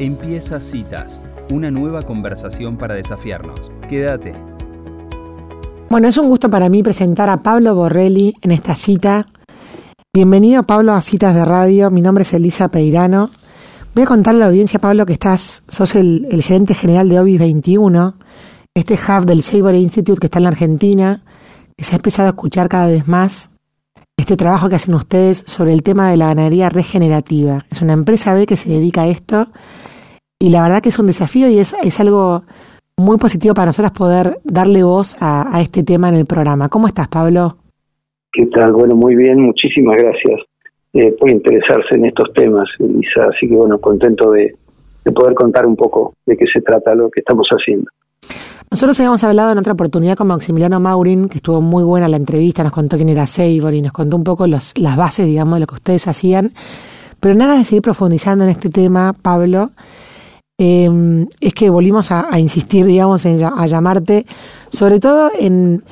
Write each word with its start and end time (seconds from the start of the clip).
Empieza 0.00 0.60
Citas, 0.60 1.18
una 1.50 1.72
nueva 1.72 2.02
conversación 2.02 2.76
para 2.76 2.94
desafiarnos. 2.94 3.72
Quédate. 3.88 4.32
Bueno, 5.90 6.06
es 6.06 6.16
un 6.18 6.28
gusto 6.28 6.48
para 6.48 6.68
mí 6.68 6.84
presentar 6.84 7.28
a 7.28 7.38
Pablo 7.38 7.74
Borrelli 7.74 8.36
en 8.42 8.52
esta 8.52 8.76
cita. 8.76 9.26
Bienvenido 10.14 10.62
Pablo 10.62 10.92
a 10.92 11.00
Citas 11.00 11.34
de 11.34 11.44
Radio, 11.44 11.90
mi 11.90 12.00
nombre 12.00 12.22
es 12.22 12.32
Elisa 12.32 12.68
Peirano. 12.68 13.30
Voy 13.96 14.04
a 14.04 14.06
contarle 14.06 14.42
a 14.42 14.44
la 14.44 14.50
audiencia, 14.50 14.78
Pablo, 14.78 15.04
que 15.04 15.14
estás, 15.14 15.64
sos 15.66 15.96
el, 15.96 16.28
gerente 16.44 16.74
general 16.74 17.08
de 17.08 17.18
OBIS 17.18 17.40
21, 17.40 18.14
este 18.76 18.94
hub 18.94 19.26
del 19.26 19.42
Saber 19.42 19.74
Institute 19.74 20.20
que 20.20 20.28
está 20.28 20.38
en 20.38 20.44
la 20.44 20.50
Argentina, 20.50 21.24
que 21.76 21.82
se 21.82 21.96
ha 21.96 21.96
empezado 21.96 22.28
a 22.28 22.30
escuchar 22.30 22.68
cada 22.68 22.86
vez 22.86 23.08
más 23.08 23.50
este 24.16 24.36
trabajo 24.36 24.68
que 24.68 24.76
hacen 24.76 24.94
ustedes 24.94 25.42
sobre 25.44 25.72
el 25.72 25.82
tema 25.82 26.08
de 26.08 26.18
la 26.18 26.26
ganadería 26.26 26.68
regenerativa. 26.68 27.64
Es 27.68 27.82
una 27.82 27.94
empresa 27.94 28.32
B 28.32 28.46
que 28.46 28.56
se 28.56 28.70
dedica 28.70 29.02
a 29.02 29.08
esto 29.08 29.48
y 30.38 30.50
la 30.50 30.62
verdad 30.62 30.82
que 30.82 30.90
es 30.90 30.98
un 30.98 31.06
desafío 31.06 31.48
y 31.48 31.58
es, 31.58 31.74
es 31.82 31.98
algo 32.00 32.42
muy 32.96 33.16
positivo 33.16 33.54
para 33.54 33.66
nosotros 33.66 33.92
poder 33.92 34.38
darle 34.44 34.82
voz 34.82 35.16
a, 35.20 35.60
este 35.60 35.82
tema 35.82 36.08
en 36.08 36.16
el 36.16 36.26
programa. 36.26 36.68
¿Cómo 36.68 36.86
estás, 36.86 37.08
Pablo? 37.08 37.56
¿Qué 38.32 38.46
tal? 38.46 38.72
Bueno, 38.72 38.94
muy 38.94 39.16
bien, 39.16 39.40
muchísimas 39.40 40.00
gracias 40.00 40.40
eh, 40.92 41.14
por 41.18 41.30
interesarse 41.30 41.94
en 41.94 42.06
estos 42.06 42.32
temas, 42.34 42.68
Elisa. 42.78 43.28
Así 43.34 43.48
que, 43.48 43.54
bueno, 43.54 43.78
contento 43.78 44.30
de, 44.32 44.54
de 45.04 45.12
poder 45.12 45.34
contar 45.34 45.66
un 45.66 45.76
poco 45.76 46.14
de 46.26 46.36
qué 46.36 46.44
se 46.52 46.60
trata 46.60 46.94
lo 46.94 47.10
que 47.10 47.20
estamos 47.20 47.48
haciendo. 47.50 47.90
Nosotros 48.70 48.98
habíamos 49.00 49.24
hablado 49.24 49.52
en 49.52 49.58
otra 49.58 49.72
oportunidad 49.72 50.16
con 50.16 50.26
Maximiliano 50.26 50.78
Maurin, 50.78 51.28
que 51.28 51.38
estuvo 51.38 51.60
muy 51.60 51.82
buena 51.82 52.06
la 52.06 52.18
entrevista, 52.18 52.62
nos 52.62 52.72
contó 52.72 52.96
quién 52.96 53.08
era 53.08 53.26
Seibor 53.26 53.74
y 53.74 53.80
nos 53.80 53.92
contó 53.92 54.16
un 54.16 54.24
poco 54.24 54.46
las 54.46 54.74
bases, 54.74 55.26
digamos, 55.26 55.54
de 55.54 55.60
lo 55.60 55.66
que 55.66 55.76
ustedes 55.76 56.06
hacían. 56.06 56.50
Pero 57.18 57.34
nada 57.34 57.56
de 57.56 57.64
seguir 57.64 57.82
profundizando 57.82 58.44
en 58.44 58.50
este 58.50 58.68
tema, 58.68 59.14
Pablo, 59.20 59.70
eh, 60.58 61.26
es 61.40 61.54
que 61.54 61.70
volvimos 61.70 62.10
a, 62.10 62.38
insistir, 62.38 62.84
digamos, 62.84 63.24
en, 63.24 63.42
a 63.44 63.66
llamarte, 63.66 64.26
sobre 64.70 64.98
todo 64.98 65.30
en, 65.38 65.84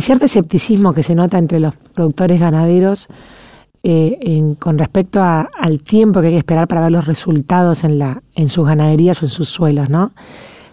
cierto 0.00 0.24
escepticismo 0.24 0.92
que 0.92 1.02
se 1.02 1.14
nota 1.14 1.38
entre 1.38 1.60
los 1.60 1.74
productores 1.94 2.40
ganaderos 2.40 3.06
eh, 3.84 4.54
con 4.58 4.76
respecto 4.76 5.22
al 5.22 5.80
tiempo 5.82 6.20
que 6.20 6.26
hay 6.26 6.32
que 6.32 6.38
esperar 6.38 6.66
para 6.66 6.82
ver 6.82 6.92
los 6.92 7.06
resultados 7.06 7.84
en, 7.84 7.98
la, 7.98 8.22
en 8.34 8.48
sus 8.48 8.66
ganaderías 8.66 9.22
o 9.22 9.24
en 9.24 9.30
sus 9.30 9.48
suelos, 9.48 9.88
¿no? 9.88 10.12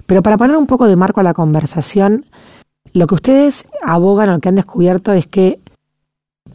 Pero 0.08 0.22
para 0.24 0.38
poner 0.38 0.58
un 0.58 0.68
poco 0.68 0.88
de 0.88 0.96
marco 0.96 1.20
a 1.20 1.24
la 1.24 1.34
conversación, 1.34 2.26
lo 2.94 3.08
que 3.08 3.16
ustedes 3.16 3.66
abogan 3.84 4.30
o 4.30 4.34
lo 4.34 4.40
que 4.40 4.50
han 4.50 4.56
descubierto 4.56 5.14
es 5.14 5.28
que 5.28 5.60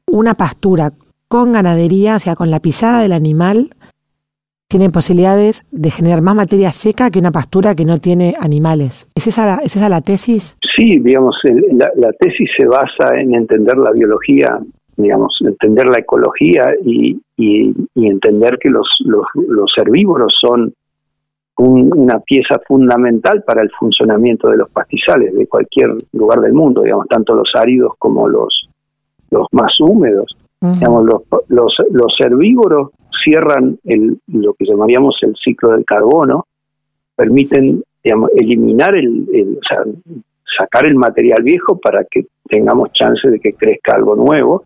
una 0.06 0.34
pastura 0.34 0.92
con 1.28 1.52
ganadería, 1.52 2.16
o 2.16 2.18
sea, 2.18 2.34
con 2.34 2.50
la 2.50 2.60
pisada 2.60 3.02
del 3.02 3.12
animal, 3.12 3.70
tienen 4.70 4.92
posibilidades 4.92 5.66
de 5.72 5.90
generar 5.90 6.22
más 6.22 6.36
materia 6.36 6.70
seca 6.70 7.10
que 7.10 7.18
una 7.18 7.32
pastura 7.32 7.74
que 7.74 7.84
no 7.84 7.98
tiene 7.98 8.34
animales. 8.38 9.08
¿Es 9.16 9.26
esa, 9.26 9.56
¿es 9.56 9.74
esa 9.74 9.88
la 9.88 10.00
tesis? 10.00 10.56
Sí, 10.76 11.00
digamos, 11.00 11.34
la, 11.72 12.12
tesis 12.12 12.48
se 12.56 12.66
basa 12.66 13.18
en 13.18 13.34
entender 13.34 13.76
la 13.76 13.90
biología, 13.90 14.60
digamos, 14.96 15.36
entender 15.40 15.86
la 15.86 15.98
ecología 15.98 16.72
y, 16.84 17.20
y, 17.36 17.74
entender 17.96 18.58
que 18.60 18.70
los, 18.70 18.86
los, 19.00 19.26
los 19.34 19.72
herbívoros 19.76 20.32
son 20.40 20.72
una 21.56 22.20
pieza 22.20 22.60
fundamental 22.66 23.42
para 23.44 23.62
el 23.62 23.70
funcionamiento 23.72 24.48
de 24.48 24.56
los 24.56 24.70
pastizales 24.70 25.34
de 25.34 25.48
cualquier 25.48 25.96
lugar 26.12 26.40
del 26.40 26.52
mundo, 26.52 26.82
digamos, 26.82 27.08
tanto 27.08 27.34
los 27.34 27.50
áridos 27.56 27.92
como 27.98 28.28
los, 28.28 28.68
los 29.30 29.46
más 29.50 29.72
húmedos. 29.80 30.26
Digamos, 30.60 31.06
los, 31.06 31.22
los, 31.48 31.74
los 31.90 32.14
herbívoros 32.20 32.90
cierran 33.22 33.78
el, 33.84 34.18
lo 34.28 34.54
que 34.54 34.66
llamaríamos 34.66 35.16
el 35.22 35.34
ciclo 35.42 35.70
del 35.70 35.84
carbono, 35.84 36.46
permiten 37.14 37.82
eliminar 38.02 38.94
el, 38.96 39.56
o 39.58 39.66
sea, 39.68 39.84
sacar 40.58 40.86
el 40.86 40.94
material 40.94 41.42
viejo 41.42 41.78
para 41.78 42.04
que 42.04 42.26
tengamos 42.48 42.92
chance 42.92 43.28
de 43.28 43.38
que 43.38 43.52
crezca 43.52 43.96
algo 43.96 44.16
nuevo. 44.16 44.64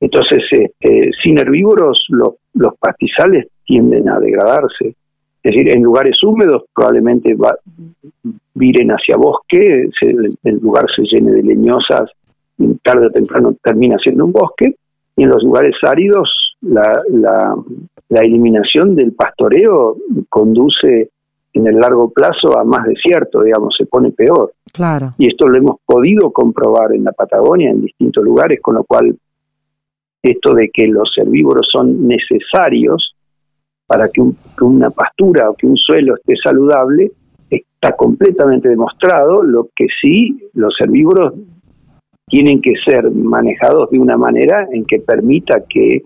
Entonces, 0.00 0.42
este, 0.50 1.10
sin 1.22 1.38
herbívoros, 1.38 2.06
los, 2.08 2.34
los 2.54 2.76
pastizales 2.78 3.48
tienden 3.64 4.08
a 4.08 4.18
degradarse. 4.18 4.94
Es 5.42 5.54
decir, 5.54 5.76
en 5.76 5.82
lugares 5.82 6.16
húmedos 6.22 6.64
probablemente 6.74 7.34
va, 7.34 7.56
viren 8.54 8.90
hacia 8.90 9.16
bosque, 9.16 9.88
el 10.00 10.58
lugar 10.60 10.86
se 10.94 11.02
llene 11.02 11.32
de 11.32 11.42
leñosas 11.42 12.10
y 12.58 12.74
tarde 12.76 13.06
o 13.06 13.10
temprano 13.10 13.56
termina 13.62 13.96
siendo 13.98 14.24
un 14.24 14.32
bosque, 14.32 14.74
y 15.16 15.22
en 15.22 15.28
los 15.28 15.42
lugares 15.42 15.74
áridos 15.82 16.51
la, 16.62 17.02
la, 17.10 18.20
eliminación 18.20 18.94
del 18.94 19.12
pastoreo 19.12 19.96
conduce 20.28 21.10
en 21.54 21.66
el 21.66 21.76
largo 21.76 22.10
plazo 22.10 22.58
a 22.58 22.64
más 22.64 22.86
desierto, 22.86 23.42
digamos, 23.42 23.74
se 23.76 23.86
pone 23.86 24.10
peor. 24.12 24.52
Claro. 24.72 25.14
Y 25.18 25.28
esto 25.28 25.48
lo 25.48 25.58
hemos 25.58 25.76
podido 25.84 26.30
comprobar 26.30 26.92
en 26.92 27.04
la 27.04 27.12
Patagonia, 27.12 27.70
en 27.70 27.82
distintos 27.82 28.24
lugares, 28.24 28.60
con 28.60 28.76
lo 28.76 28.84
cual 28.84 29.16
esto 30.22 30.54
de 30.54 30.70
que 30.72 30.86
los 30.86 31.12
herbívoros 31.16 31.66
son 31.70 32.06
necesarios 32.06 33.14
para 33.86 34.08
que, 34.08 34.22
que 34.56 34.64
una 34.64 34.90
pastura 34.90 35.50
o 35.50 35.54
que 35.54 35.66
un 35.66 35.76
suelo 35.76 36.16
esté 36.16 36.34
saludable, 36.42 37.10
está 37.50 37.96
completamente 37.96 38.68
demostrado, 38.68 39.42
lo 39.42 39.68
que 39.74 39.86
sí 40.00 40.38
los 40.54 40.74
herbívoros 40.80 41.34
tienen 42.26 42.62
que 42.62 42.72
ser 42.84 43.10
manejados 43.10 43.90
de 43.90 43.98
una 43.98 44.16
manera 44.16 44.66
en 44.72 44.86
que 44.86 45.00
permita 45.00 45.60
que 45.68 46.02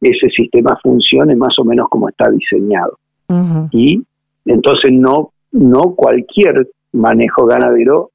ese 0.00 0.28
sistema 0.28 0.78
funcione 0.82 1.34
más 1.36 1.58
o 1.58 1.64
menos 1.64 1.88
como 1.88 2.08
está 2.08 2.30
diseñado. 2.30 2.98
Y 3.72 4.02
entonces 4.46 4.90
no, 4.92 5.32
no 5.52 5.94
cualquier 5.94 6.68
manejo 6.92 7.46
ganadero 7.46 8.10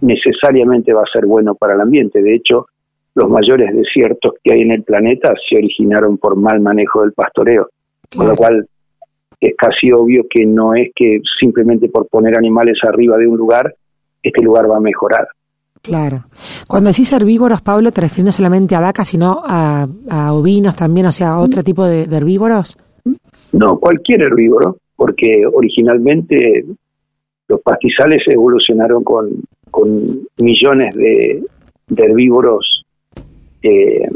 necesariamente 0.00 0.92
va 0.92 1.02
a 1.02 1.12
ser 1.12 1.26
bueno 1.26 1.54
para 1.54 1.74
el 1.74 1.80
ambiente. 1.80 2.22
De 2.22 2.34
hecho, 2.34 2.66
los 3.14 3.28
mayores 3.28 3.74
desiertos 3.74 4.34
que 4.42 4.52
hay 4.52 4.62
en 4.62 4.72
el 4.72 4.82
planeta 4.82 5.32
se 5.48 5.56
originaron 5.56 6.18
por 6.18 6.36
mal 6.36 6.60
manejo 6.60 7.02
del 7.02 7.12
pastoreo. 7.12 7.68
Con 8.16 8.28
lo 8.28 8.34
cual 8.34 8.66
es 9.40 9.54
casi 9.56 9.92
obvio 9.92 10.24
que 10.28 10.44
no 10.44 10.74
es 10.74 10.90
que 10.94 11.20
simplemente 11.38 11.88
por 11.88 12.08
poner 12.08 12.36
animales 12.36 12.78
arriba 12.82 13.16
de 13.16 13.26
un 13.26 13.36
lugar, 13.36 13.74
este 14.22 14.42
lugar 14.42 14.70
va 14.70 14.76
a 14.76 14.80
mejorar. 14.80 15.28
Claro. 15.82 16.24
Cuando 16.68 16.90
decís 16.90 17.12
herbívoros, 17.12 17.62
Pablo, 17.62 17.90
¿te 17.90 18.02
refieres 18.02 18.24
no 18.26 18.32
solamente 18.32 18.74
a 18.74 18.80
vacas, 18.80 19.08
sino 19.08 19.40
a, 19.44 19.88
ovinos 20.32 20.76
también, 20.76 21.06
o 21.06 21.12
sea, 21.12 21.30
a 21.30 21.40
otro 21.40 21.62
tipo 21.62 21.86
de, 21.86 22.02
herbívoros? 22.02 22.76
No, 23.52 23.78
cualquier 23.78 24.22
herbívoro, 24.22 24.76
porque 24.94 25.44
originalmente 25.46 26.64
los 27.48 27.60
pastizales 27.62 28.22
evolucionaron 28.26 29.02
con, 29.02 29.30
con 29.70 30.20
millones 30.38 30.94
de, 30.94 31.42
herbívoros 31.96 32.84
eh, 33.62 34.08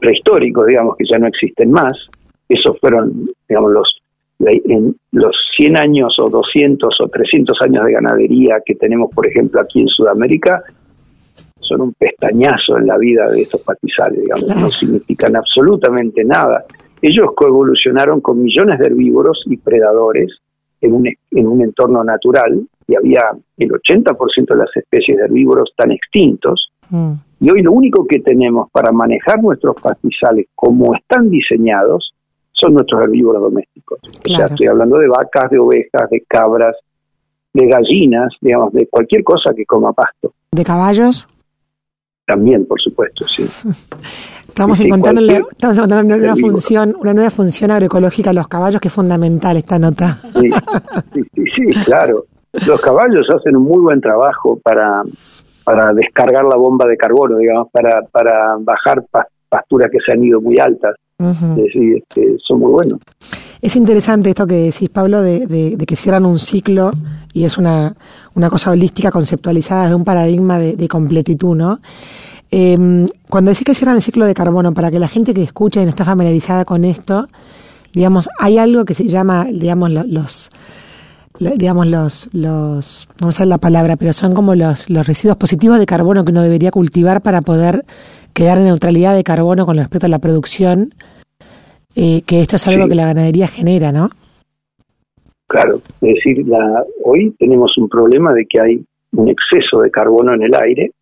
prehistóricos, 0.00 0.66
digamos, 0.66 0.96
que 0.96 1.04
ya 1.10 1.18
no 1.18 1.28
existen 1.28 1.70
más. 1.70 2.08
Esos 2.48 2.78
fueron, 2.80 3.30
digamos, 3.48 3.70
los, 3.70 4.02
en 4.40 4.96
los 5.12 5.36
100 5.56 5.78
años 5.78 6.16
o 6.18 6.28
200 6.28 6.94
o 7.00 7.08
300 7.08 7.56
años 7.62 7.84
de 7.84 7.92
ganadería 7.92 8.56
que 8.64 8.74
tenemos, 8.74 9.10
por 9.14 9.26
ejemplo, 9.26 9.60
aquí 9.60 9.80
en 9.80 9.88
Sudamérica, 9.88 10.64
son 11.62 11.80
un 11.80 11.92
pestañazo 11.94 12.78
en 12.78 12.86
la 12.86 12.98
vida 12.98 13.26
de 13.30 13.42
estos 13.42 13.60
pastizales, 13.62 14.20
digamos, 14.20 14.56
no 14.56 14.68
significan 14.68 15.36
absolutamente 15.36 16.24
nada. 16.24 16.64
Ellos 17.00 17.30
coevolucionaron 17.34 18.20
con 18.20 18.42
millones 18.42 18.78
de 18.78 18.86
herbívoros 18.86 19.42
y 19.46 19.56
predadores 19.56 20.30
en 20.80 20.94
un, 20.94 21.06
en 21.06 21.46
un 21.46 21.62
entorno 21.62 22.04
natural 22.04 22.60
y 22.86 22.96
había 22.96 23.22
el 23.56 23.70
80% 23.70 24.46
de 24.46 24.56
las 24.56 24.76
especies 24.76 25.16
de 25.16 25.24
herbívoros 25.24 25.72
tan 25.76 25.92
extintos. 25.92 26.72
Mm. 26.90 27.12
Y 27.40 27.50
hoy 27.50 27.62
lo 27.62 27.72
único 27.72 28.06
que 28.06 28.20
tenemos 28.20 28.70
para 28.70 28.92
manejar 28.92 29.42
nuestros 29.42 29.80
pastizales 29.80 30.46
como 30.54 30.94
están 30.94 31.30
diseñados 31.30 32.12
son 32.52 32.74
nuestros 32.74 33.02
herbívoros 33.02 33.42
domésticos. 33.42 33.98
O 34.04 34.36
sea, 34.36 34.46
estoy 34.46 34.68
hablando 34.68 34.98
de 34.98 35.08
vacas, 35.08 35.50
de 35.50 35.58
ovejas, 35.58 36.08
de 36.10 36.22
cabras, 36.28 36.76
de 37.52 37.66
gallinas, 37.66 38.32
digamos, 38.40 38.72
de 38.72 38.86
cualquier 38.86 39.24
cosa 39.24 39.52
que 39.54 39.66
coma 39.66 39.92
pasto. 39.92 40.32
¿De 40.52 40.64
caballos? 40.64 41.28
También, 42.26 42.66
por 42.66 42.80
supuesto, 42.80 43.26
sí. 43.26 43.44
Estamos 44.48 44.80
encontrando, 44.80 45.22
estamos 45.22 45.78
encontrando 45.78 46.14
una, 46.14 46.16
nueva 46.18 46.36
función, 46.36 46.94
una 47.00 47.14
nueva 47.14 47.30
función 47.30 47.70
agroecológica 47.70 48.30
a 48.30 48.32
los 48.34 48.48
caballos 48.48 48.82
que 48.82 48.88
es 48.88 48.94
fundamental 48.94 49.56
esta 49.56 49.78
nota. 49.78 50.18
Sí, 51.14 51.22
sí, 51.34 51.44
sí, 51.54 51.84
claro. 51.84 52.24
Los 52.66 52.80
caballos 52.82 53.26
hacen 53.34 53.56
un 53.56 53.62
muy 53.62 53.80
buen 53.80 54.00
trabajo 54.00 54.58
para, 54.62 55.02
para 55.64 55.94
descargar 55.94 56.44
la 56.44 56.56
bomba 56.56 56.86
de 56.86 56.98
carbono, 56.98 57.38
digamos, 57.38 57.68
para, 57.72 58.02
para 58.10 58.56
bajar 58.60 59.02
pasturas 59.48 59.90
que 59.90 59.98
se 60.04 60.12
han 60.12 60.22
ido 60.22 60.40
muy 60.40 60.58
altas. 60.58 60.96
es 61.18 61.56
decir, 61.56 61.96
este, 61.96 62.36
son 62.46 62.60
muy 62.60 62.72
buenos. 62.72 63.00
Es 63.62 63.76
interesante 63.76 64.30
esto 64.30 64.44
que 64.44 64.56
decís, 64.56 64.88
Pablo, 64.90 65.22
de, 65.22 65.46
de, 65.46 65.86
que 65.86 65.94
cierran 65.94 66.26
un 66.26 66.40
ciclo 66.40 66.90
y 67.32 67.44
es 67.44 67.58
una, 67.58 67.94
una 68.34 68.50
cosa 68.50 68.72
holística 68.72 69.12
conceptualizada 69.12 69.84
desde 69.84 69.94
un 69.94 70.04
paradigma 70.04 70.58
de, 70.58 70.88
completitud, 70.88 71.54
¿no? 71.54 71.80
Em, 72.50 73.06
cuando 73.30 73.52
decís 73.52 73.64
que 73.64 73.74
cierran 73.74 73.96
el 73.96 74.02
ciclo 74.02 74.26
de 74.26 74.34
carbono, 74.34 74.74
para 74.74 74.90
que 74.90 74.98
la 74.98 75.06
gente 75.06 75.32
que 75.32 75.44
escucha 75.44 75.80
y 75.80 75.84
no 75.84 75.90
está 75.90 76.04
familiarizada 76.04 76.64
con 76.64 76.84
esto, 76.84 77.28
digamos, 77.94 78.28
hay 78.36 78.58
algo 78.58 78.84
que 78.84 78.94
se 78.94 79.06
llama, 79.06 79.44
digamos, 79.44 79.92
los, 79.92 80.50
digamos, 81.38 81.86
los, 81.86 82.28
los, 82.32 83.08
no 83.20 83.30
sé 83.30 83.46
la 83.46 83.58
palabra, 83.58 83.94
pero 83.96 84.12
son 84.12 84.34
como 84.34 84.56
los, 84.56 84.90
los 84.90 85.06
residuos 85.06 85.36
positivos 85.36 85.78
de 85.78 85.86
carbono 85.86 86.24
que 86.24 86.32
uno 86.32 86.42
debería 86.42 86.72
cultivar 86.72 87.22
para 87.22 87.42
poder 87.42 87.84
quedar 88.32 88.58
en 88.58 88.64
neutralidad 88.64 89.14
de 89.14 89.22
carbono 89.22 89.66
con 89.66 89.76
respecto 89.76 90.06
a 90.06 90.10
la 90.10 90.18
producción, 90.18 90.94
eh, 91.94 92.22
que 92.26 92.40
esto 92.40 92.56
es 92.56 92.66
algo 92.66 92.88
que 92.88 92.94
la 92.94 93.06
ganadería 93.06 93.46
genera, 93.46 93.92
¿no? 93.92 94.08
Claro, 95.46 95.76
es 96.00 96.14
decir, 96.14 96.46
la, 96.46 96.84
hoy 97.04 97.34
tenemos 97.38 97.76
un 97.76 97.88
problema 97.88 98.32
de 98.32 98.46
que 98.46 98.60
hay 98.60 98.84
un 99.12 99.28
exceso 99.28 99.80
de 99.80 99.90
carbono 99.90 100.34
en 100.34 100.42
el 100.42 100.54
aire, 100.54 100.92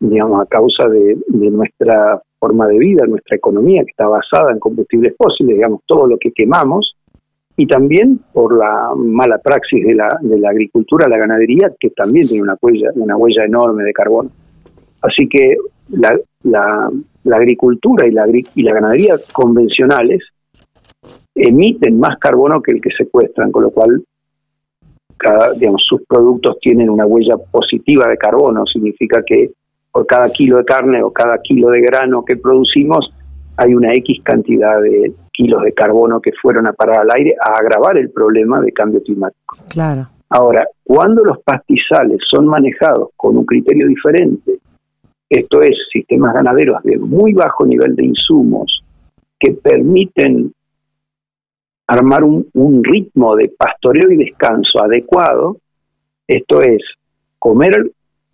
digamos, 0.00 0.42
a 0.42 0.46
causa 0.46 0.88
de, 0.88 1.16
de, 1.28 1.50
nuestra 1.50 2.20
forma 2.40 2.66
de 2.66 2.78
vida, 2.78 3.06
nuestra 3.06 3.36
economía, 3.36 3.84
que 3.84 3.90
está 3.90 4.08
basada 4.08 4.52
en 4.52 4.58
combustibles 4.58 5.14
fósiles, 5.16 5.56
digamos, 5.56 5.82
todo 5.86 6.06
lo 6.08 6.18
que 6.18 6.32
quemamos, 6.32 6.96
y 7.56 7.66
también 7.66 8.20
por 8.32 8.56
la 8.56 8.92
mala 8.96 9.38
praxis 9.38 9.84
de 9.84 9.94
la, 9.94 10.08
de 10.20 10.38
la 10.38 10.50
agricultura, 10.50 11.08
la 11.08 11.18
ganadería, 11.18 11.72
que 11.78 11.90
también 11.90 12.26
tiene 12.26 12.42
una 12.42 12.56
huella, 12.60 12.90
una 12.96 13.16
huella 13.16 13.44
enorme 13.44 13.84
de 13.84 13.92
carbono. 13.92 14.30
Así 15.02 15.28
que 15.28 15.56
la, 15.90 16.18
la, 16.42 16.90
agricultura 17.32 18.06
y 18.06 18.12
la, 18.12 18.26
y 18.28 18.62
la 18.62 18.74
ganadería 18.74 19.16
convencionales 19.32 20.22
emiten 21.34 21.98
más 21.98 22.18
carbono 22.18 22.62
que 22.62 22.72
el 22.72 22.80
que 22.80 22.90
secuestran, 22.96 23.50
con 23.50 23.64
lo 23.64 23.70
cual 23.70 24.04
cada, 25.16 25.52
digamos, 25.52 25.82
sus 25.88 26.02
productos 26.06 26.58
tienen 26.60 26.90
una 26.90 27.06
huella 27.06 27.36
positiva 27.50 28.08
de 28.08 28.16
carbono, 28.16 28.64
significa 28.66 29.22
que 29.24 29.50
por 29.90 30.06
cada 30.06 30.28
kilo 30.28 30.58
de 30.58 30.64
carne 30.64 31.02
o 31.02 31.12
cada 31.12 31.38
kilo 31.38 31.70
de 31.70 31.80
grano 31.80 32.24
que 32.24 32.36
producimos 32.36 33.12
hay 33.56 33.74
una 33.74 33.92
X 33.92 34.20
cantidad 34.24 34.80
de 34.80 35.12
kilos 35.32 35.62
de 35.62 35.72
carbono 35.72 36.20
que 36.20 36.32
fueron 36.40 36.66
a 36.66 36.72
parar 36.72 37.00
al 37.00 37.08
aire 37.14 37.34
a 37.40 37.58
agravar 37.60 37.96
el 37.96 38.10
problema 38.10 38.60
de 38.60 38.72
cambio 38.72 39.02
climático. 39.02 39.56
Claro. 39.68 40.08
Ahora, 40.28 40.66
cuando 40.82 41.22
los 41.22 41.38
pastizales 41.42 42.18
son 42.28 42.46
manejados 42.46 43.10
con 43.16 43.36
un 43.36 43.46
criterio 43.46 43.86
diferente, 43.86 44.58
esto 45.34 45.62
es, 45.62 45.76
sistemas 45.92 46.34
ganaderos 46.34 46.82
de 46.84 46.96
muy 46.96 47.32
bajo 47.32 47.66
nivel 47.66 47.96
de 47.96 48.04
insumos 48.04 48.82
que 49.38 49.52
permiten 49.52 50.52
armar 51.86 52.22
un, 52.24 52.82
ritmo 52.84 53.36
de 53.36 53.52
pastoreo 53.56 54.10
y 54.10 54.16
descanso 54.16 54.82
adecuado, 54.82 55.56
esto 56.26 56.62
es, 56.62 56.82
comer, 57.38 57.90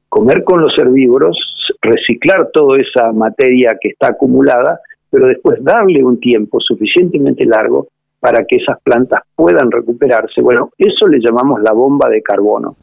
comer 0.08 0.44
con 0.44 0.60
los 0.60 0.72
herbívoros, 0.78 1.36
reciclar 1.80 2.50
toda 2.52 2.78
esa 2.78 3.12
materia 3.12 3.76
que 3.80 3.88
está 3.88 4.08
acumulada, 4.08 4.80
pero 5.10 5.26
después 5.26 5.62
darle 5.64 6.04
un 6.04 6.20
tiempo 6.20 6.60
suficientemente 6.60 7.44
largo 7.44 7.88
para 8.20 8.44
que 8.44 8.56
esas 8.56 8.80
plantas 8.82 9.22
puedan 9.34 9.70
recuperarse. 9.70 10.42
Bueno, 10.42 10.70
eso 10.76 11.08
le 11.08 11.18
llamamos 11.18 11.62
la 11.62 11.72
bomba 11.72 12.08
de 12.10 12.22
carbono. 12.22 12.76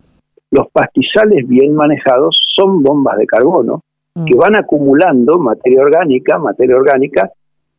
Los 0.50 0.70
pastizales 0.72 1.48
bien 1.48 1.76
manejados 1.76 2.38
son 2.56 2.82
bombas 2.82 3.18
de 3.18 3.28
carbono 3.28 3.84
que 4.26 4.36
mm. 4.36 4.38
van 4.38 4.56
acumulando 4.56 5.38
materia 5.40 5.82
orgánica, 5.82 6.38
materia 6.38 6.76
orgánica, 6.76 7.30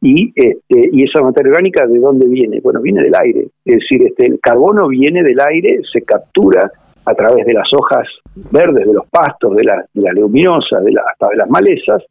y, 0.00 0.28
este, 0.34 0.90
y 0.92 1.02
esa 1.02 1.22
materia 1.22 1.50
orgánica 1.50 1.86
de 1.86 1.98
dónde 1.98 2.26
viene? 2.28 2.60
Bueno, 2.60 2.80
viene 2.80 3.02
del 3.02 3.14
aire. 3.20 3.48
Es 3.64 3.80
decir, 3.80 4.02
este, 4.06 4.26
el 4.26 4.38
carbono 4.40 4.88
viene 4.88 5.22
del 5.22 5.40
aire, 5.40 5.80
se 5.92 6.02
captura 6.02 6.70
a 7.04 7.14
través 7.14 7.46
de 7.46 7.54
las 7.54 7.68
hojas 7.76 8.06
verdes, 8.52 8.86
de 8.86 8.92
los 8.92 9.06
pastos, 9.08 9.56
de 9.56 9.64
la, 9.64 9.84
de 9.92 10.02
la 10.02 10.12
leguminosa, 10.12 10.80
de 10.80 10.92
la, 10.92 11.02
hasta 11.10 11.28
de 11.28 11.36
las 11.36 11.48
malezas, 11.48 12.04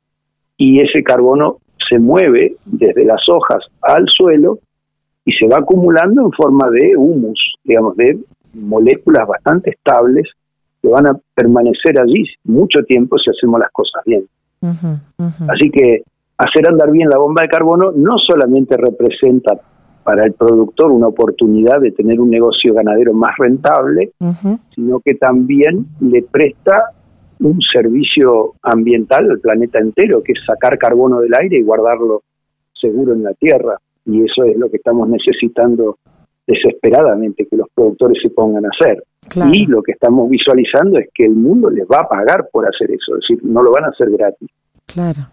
y 0.57 0.81
ese 0.81 1.03
carbono 1.03 1.57
se 1.87 1.99
mueve 1.99 2.55
desde 2.65 3.05
las 3.05 3.21
hojas 3.29 3.63
al 3.81 4.05
suelo 4.07 4.59
y 5.23 5.31
se 5.33 5.47
va 5.47 5.57
acumulando 5.59 6.25
en 6.25 6.31
forma 6.31 6.69
de 6.71 6.95
humus, 6.97 7.55
digamos, 7.63 7.95
de 7.95 8.17
moléculas 8.53 9.27
bastante 9.27 9.69
estables 9.69 10.27
que 10.87 10.93
van 10.93 11.07
a 11.07 11.19
permanecer 11.35 11.99
allí 12.01 12.23
mucho 12.45 12.83
tiempo 12.83 13.17
si 13.17 13.29
hacemos 13.29 13.59
las 13.59 13.71
cosas 13.71 14.03
bien. 14.05 14.25
Así 15.49 15.69
que 15.69 16.03
hacer 16.37 16.69
andar 16.69 16.91
bien 16.91 17.09
la 17.09 17.17
bomba 17.17 17.43
de 17.43 17.49
carbono 17.49 17.91
no 17.91 18.17
solamente 18.17 18.77
representa 18.77 19.59
para 20.03 20.25
el 20.25 20.33
productor 20.33 20.91
una 20.91 21.07
oportunidad 21.07 21.81
de 21.81 21.91
tener 21.91 22.21
un 22.21 22.29
negocio 22.29 22.73
ganadero 22.73 23.13
más 23.13 23.35
rentable, 23.37 24.11
sino 24.73 25.01
que 25.01 25.15
también 25.15 25.87
le 25.99 26.23
presta 26.23 26.91
un 27.39 27.59
servicio 27.61 28.53
ambiental 28.63 29.29
al 29.29 29.39
planeta 29.39 29.79
entero, 29.79 30.23
que 30.23 30.31
es 30.31 30.39
sacar 30.45 30.77
carbono 30.77 31.19
del 31.19 31.33
aire 31.37 31.59
y 31.59 31.63
guardarlo 31.63 32.23
seguro 32.73 33.13
en 33.13 33.23
la 33.23 33.33
tierra. 33.33 33.77
Y 34.05 34.23
eso 34.23 34.45
es 34.45 34.55
lo 34.57 34.69
que 34.69 34.77
estamos 34.77 35.09
necesitando 35.09 35.97
desesperadamente 36.47 37.45
que 37.45 37.57
los 37.57 37.67
productores 37.75 38.17
se 38.23 38.29
pongan 38.29 38.65
a 38.65 38.69
hacer. 38.69 39.03
Y 39.35 39.65
lo 39.65 39.81
que 39.81 39.91
estamos 39.91 40.29
visualizando 40.29 40.99
es 40.99 41.09
que 41.13 41.25
el 41.25 41.33
mundo 41.33 41.69
les 41.69 41.85
va 41.85 42.01
a 42.01 42.07
pagar 42.07 42.47
por 42.51 42.65
hacer 42.65 42.89
eso, 42.91 43.15
es 43.15 43.21
decir, 43.27 43.39
no 43.43 43.61
lo 43.61 43.71
van 43.71 43.85
a 43.85 43.87
hacer 43.87 44.09
gratis. 44.09 44.49
Claro. 44.85 45.27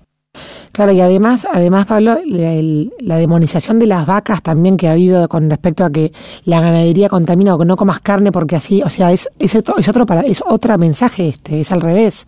Claro, 0.73 0.91
y 0.91 1.01
además, 1.01 1.47
además 1.51 1.87
Pablo, 1.87 2.17
la, 2.27 3.17
demonización 3.17 3.79
de 3.79 3.87
las 3.87 4.07
vacas 4.07 4.43
también 4.43 4.77
que 4.77 4.89
ha 4.89 4.93
habido 4.93 5.29
con 5.29 5.49
respecto 5.49 5.85
a 5.85 5.91
que 5.91 6.11
la 6.45 6.61
ganadería 6.61 7.09
contamina 7.09 7.55
o 7.55 7.59
que 7.61 7.65
no 7.65 7.77
comas 7.77 8.01
carne 8.01 8.33
porque 8.33 8.57
así, 8.57 8.83
o 8.83 8.91
sea, 8.91 9.13
es 9.13 9.29
es 9.39 9.55
otro 9.55 10.05
para 10.05 10.23
es 10.23 10.43
otro 10.45 10.77
mensaje 10.77 11.29
este, 11.29 11.61
es 11.61 11.71
al 11.71 11.81
revés. 11.81 12.27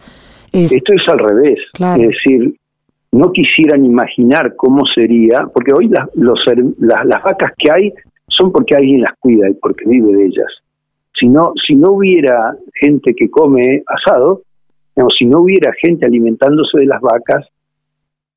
Esto 0.52 0.92
es 0.92 1.08
al 1.08 1.18
revés, 1.18 1.58
es 1.74 1.98
decir, 1.98 2.54
no 3.10 3.32
quisieran 3.32 3.84
imaginar 3.84 4.54
cómo 4.56 4.82
sería, 4.94 5.48
porque 5.52 5.72
hoy 5.76 5.88
las, 5.88 6.08
los, 6.14 6.38
las, 6.78 7.04
las 7.04 7.22
vacas 7.24 7.52
que 7.58 7.72
hay 7.72 7.92
son 8.28 8.52
porque 8.52 8.76
alguien 8.76 9.00
las 9.00 9.14
cuida 9.18 9.48
y 9.50 9.54
porque 9.54 9.84
vive 9.88 10.12
de 10.12 10.26
ellas. 10.26 10.52
Si 11.18 11.28
no, 11.28 11.52
si 11.66 11.74
no 11.74 11.92
hubiera 11.92 12.56
gente 12.74 13.14
que 13.14 13.30
come 13.30 13.82
asado, 13.86 14.42
digamos, 14.94 15.14
si 15.18 15.24
no 15.26 15.40
hubiera 15.40 15.72
gente 15.80 16.06
alimentándose 16.06 16.78
de 16.78 16.86
las 16.86 17.00
vacas, 17.00 17.46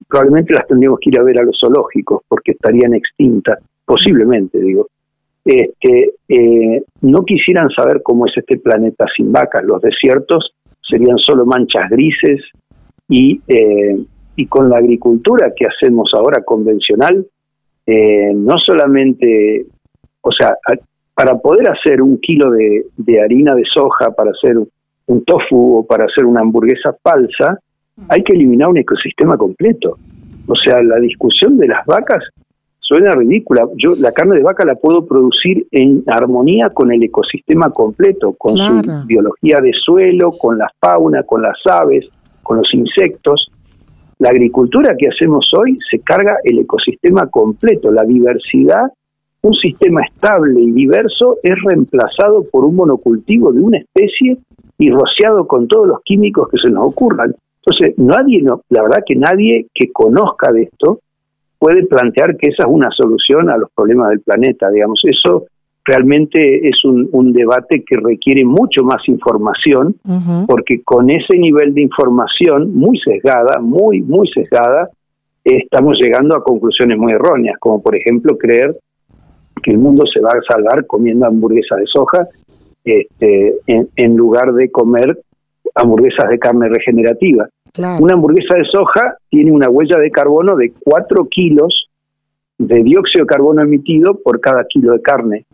probablemente 0.08 0.54
las 0.54 0.68
tendríamos 0.68 1.00
que 1.00 1.10
ir 1.10 1.20
a 1.20 1.24
ver 1.24 1.40
a 1.40 1.44
los 1.44 1.58
zoológicos 1.60 2.22
porque 2.28 2.52
estarían 2.52 2.94
extintas, 2.94 3.60
posiblemente 3.86 4.60
digo. 4.60 4.88
Este, 5.46 6.12
eh, 6.28 6.84
no 7.02 7.24
quisieran 7.24 7.70
saber 7.70 8.02
cómo 8.04 8.26
es 8.28 8.34
este 8.36 8.58
planeta 8.58 9.06
sin 9.16 9.32
vacas. 9.32 9.64
Los 9.64 9.82
desiertos 9.82 10.54
serían 10.82 11.18
solo 11.18 11.46
manchas 11.46 11.90
grises 11.90 12.42
y, 13.08 13.42
eh, 13.48 13.98
y 14.36 14.46
con 14.48 14.70
la 14.70 14.78
agricultura 14.78 15.54
que 15.56 15.66
hacemos 15.66 16.12
ahora 16.14 16.44
convencional, 16.44 17.26
eh, 17.86 18.32
no 18.36 18.56
solamente, 18.58 19.66
o 20.22 20.32
sea, 20.32 20.56
para 21.20 21.38
poder 21.38 21.70
hacer 21.70 22.02
un 22.02 22.18
kilo 22.20 22.50
de, 22.50 22.86
de 22.96 23.22
harina 23.22 23.54
de 23.54 23.66
soja, 23.66 24.10
para 24.12 24.32
hacer 24.32 24.56
un 24.58 25.26
tofu 25.26 25.80
o 25.80 25.86
para 25.86 26.06
hacer 26.06 26.24
una 26.24 26.40
hamburguesa 26.40 26.96
falsa, 27.04 27.60
hay 28.08 28.24
que 28.24 28.38
eliminar 28.38 28.70
un 28.70 28.78
ecosistema 28.78 29.36
completo. 29.36 29.98
O 30.48 30.56
sea, 30.56 30.82
la 30.82 30.98
discusión 31.02 31.58
de 31.58 31.68
las 31.68 31.86
vacas 31.86 32.24
suena 32.80 33.12
ridícula. 33.16 33.68
Yo 33.76 33.96
la 34.00 34.14
carne 34.14 34.38
de 34.38 34.44
vaca 34.44 34.66
la 34.66 34.76
puedo 34.76 35.06
producir 35.06 35.68
en 35.72 36.04
armonía 36.08 36.70
con 36.70 36.90
el 36.94 37.04
ecosistema 37.04 37.70
completo, 37.70 38.34
con 38.38 38.56
su 38.56 39.06
biología 39.06 39.58
de 39.62 39.74
suelo, 39.74 40.32
con 40.32 40.58
la 40.58 40.72
fauna, 40.80 41.24
con 41.24 41.42
las 41.42 41.58
aves, 41.70 42.10
con 42.44 42.60
los 42.60 42.74
insectos. 42.74 43.52
La 44.20 44.30
agricultura 44.30 44.96
que 44.98 45.10
hacemos 45.10 45.52
hoy 45.60 45.78
se 45.92 46.00
carga 46.00 46.38
el 46.46 46.60
ecosistema 46.60 47.28
completo, 47.28 47.92
la 47.92 48.06
diversidad. 48.06 48.86
Un 49.42 49.54
sistema 49.54 50.02
estable 50.04 50.60
y 50.60 50.72
diverso 50.72 51.38
es 51.42 51.56
reemplazado 51.64 52.46
por 52.52 52.66
un 52.66 52.76
monocultivo 52.76 53.54
de 53.54 53.62
una 53.62 53.78
especie 53.78 54.38
y 54.78 54.90
rociado 54.90 55.48
con 55.48 55.68
todos 55.68 55.88
los 55.88 56.02
químicos 56.04 56.50
que 56.50 56.58
se 56.58 56.72
nos 56.72 56.92
ocurran. 56.92 57.34
Entonces, 57.66 57.98
nadie, 57.98 58.42
no, 58.42 58.62
la 58.70 58.84
verdad 58.84 59.04
que 59.06 59.16
nadie 59.16 59.68
que 59.74 59.92
conozca 59.92 60.52
de 60.52 60.64
esto 60.64 61.00
puede 61.58 61.86
plantear 61.86 62.38
que 62.38 62.50
esa 62.50 62.64
es 62.64 62.70
una 62.70 62.90
solución 62.92 63.50
a 63.50 63.58
los 63.58 63.70
problemas 63.76 64.10
del 64.10 64.22
planeta, 64.22 64.70
digamos, 64.70 65.02
eso 65.04 65.46
realmente 65.86 66.68
es 66.68 66.86
un, 66.86 67.10
un 67.12 67.34
debate 67.34 67.84
que 67.86 67.98
requiere 67.98 68.46
mucho 68.46 68.84
más 68.84 69.02
información, 69.08 69.96
porque 70.48 70.82
con 70.84 71.10
ese 71.10 71.38
nivel 71.38 71.74
de 71.74 71.82
información 71.82 72.74
muy 72.76 72.98
sesgada, 73.00 73.60
muy, 73.60 74.02
muy 74.02 74.28
sesgada, 74.30 74.90
estamos 75.44 75.98
llegando 76.02 76.36
a 76.36 76.44
conclusiones 76.44 76.98
muy 76.98 77.14
erróneas, 77.14 77.58
como 77.60 77.82
por 77.82 77.96
ejemplo 77.96 78.38
creer 78.38 78.78
que 79.62 79.72
el 79.72 79.78
mundo 79.78 80.06
se 80.12 80.20
va 80.20 80.30
a 80.30 80.54
salvar 80.54 80.86
comiendo 80.86 81.26
hamburguesas 81.26 81.80
de 81.80 81.86
soja 81.86 82.28
este, 82.84 83.56
en, 83.68 83.90
en 83.96 84.16
lugar 84.16 84.54
de 84.54 84.72
comer 84.72 85.18
hamburguesas 85.76 86.30
de 86.30 86.40
carne 86.40 86.70
regenerativa. 86.70 87.48
Una 87.78 88.16
hamburguesa 88.16 88.58
de 88.58 88.66
soja 88.66 89.16
tiene 89.30 89.52
una 89.52 89.70
huella 89.70 90.00
de 90.00 90.10
carbono 90.10 90.56
de 90.56 90.74
4 90.84 91.28
kilos 91.30 91.90
de 92.58 92.84
dióxido 92.84 93.24
de 93.24 93.28
carbono 93.28 93.62
emitido 93.62 94.20
por 94.22 94.40
cada 94.42 94.66
kilo 94.66 94.94
de 94.94 95.02
carne. 95.02 95.46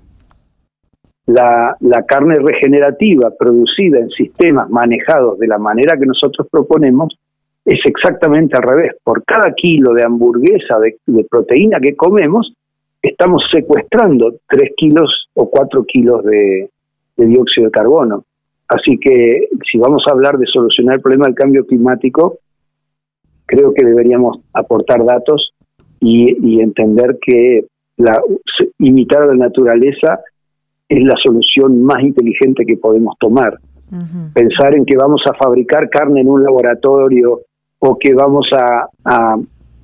La, 1.28 1.76
la, 1.80 2.04
carne 2.04 2.36
regenerativa 2.36 3.32
producida 3.38 4.00
en 4.00 4.10
sistemas 4.10 4.70
manejados 4.70 5.40
de 5.40 5.48
la 5.48 5.58
manera 5.58 5.98
que 5.98 6.06
nosotros 6.06 6.48
proponemos 6.52 7.18
es 7.64 7.80
exactamente 7.84 8.56
al 8.56 8.64
revés. 8.64 8.94
Por 9.04 9.24
cada 9.24 9.54
kilo 9.54 9.94
de 9.94 10.04
hamburguesa 10.04 10.80
de, 10.80 10.98
de 11.06 11.24
proteína 11.24 11.80
que 11.80 11.96
comemos, 11.96 12.54
estamos 13.08 13.44
secuestrando 13.52 14.36
3 14.48 14.72
kilos 14.78 15.28
o 15.34 15.50
4 15.50 15.84
kilos 15.86 16.24
de, 16.24 16.70
dióxido 17.18 17.66
de 17.66 17.72
carbono. 17.72 18.24
Así 18.68 18.98
que 19.00 19.48
si 19.70 19.78
vamos 19.78 20.04
a 20.08 20.14
hablar 20.14 20.38
de 20.38 20.46
solucionar 20.48 20.96
el 20.96 21.02
problema 21.02 21.26
del 21.26 21.36
cambio 21.36 21.66
climático, 21.66 22.40
creo 23.46 23.74
que 23.74 23.86
deberíamos 23.86 24.40
aportar 24.54 25.06
datos 25.06 25.54
y, 26.00 26.60
entender 26.62 27.18
que 27.22 27.66
la, 27.98 28.20
imitar 28.80 29.24
a 29.24 29.28
la 29.28 29.36
naturaleza 29.36 30.20
es 30.90 31.04
la 31.04 31.16
solución 31.24 31.84
más 31.84 32.02
inteligente 32.02 32.66
que 32.66 32.78
podemos 32.78 33.16
tomar. 33.20 33.60
Pensar 34.34 34.74
en 34.74 34.86
que 34.86 34.98
vamos 34.98 35.22
a 35.30 35.34
fabricar 35.36 35.90
carne 35.90 36.22
en 36.22 36.28
un 36.28 36.44
laboratorio 36.44 37.42
o 37.80 37.98
que 37.98 38.14
vamos 38.14 38.48
a, 38.52 38.90
a 39.06 39.38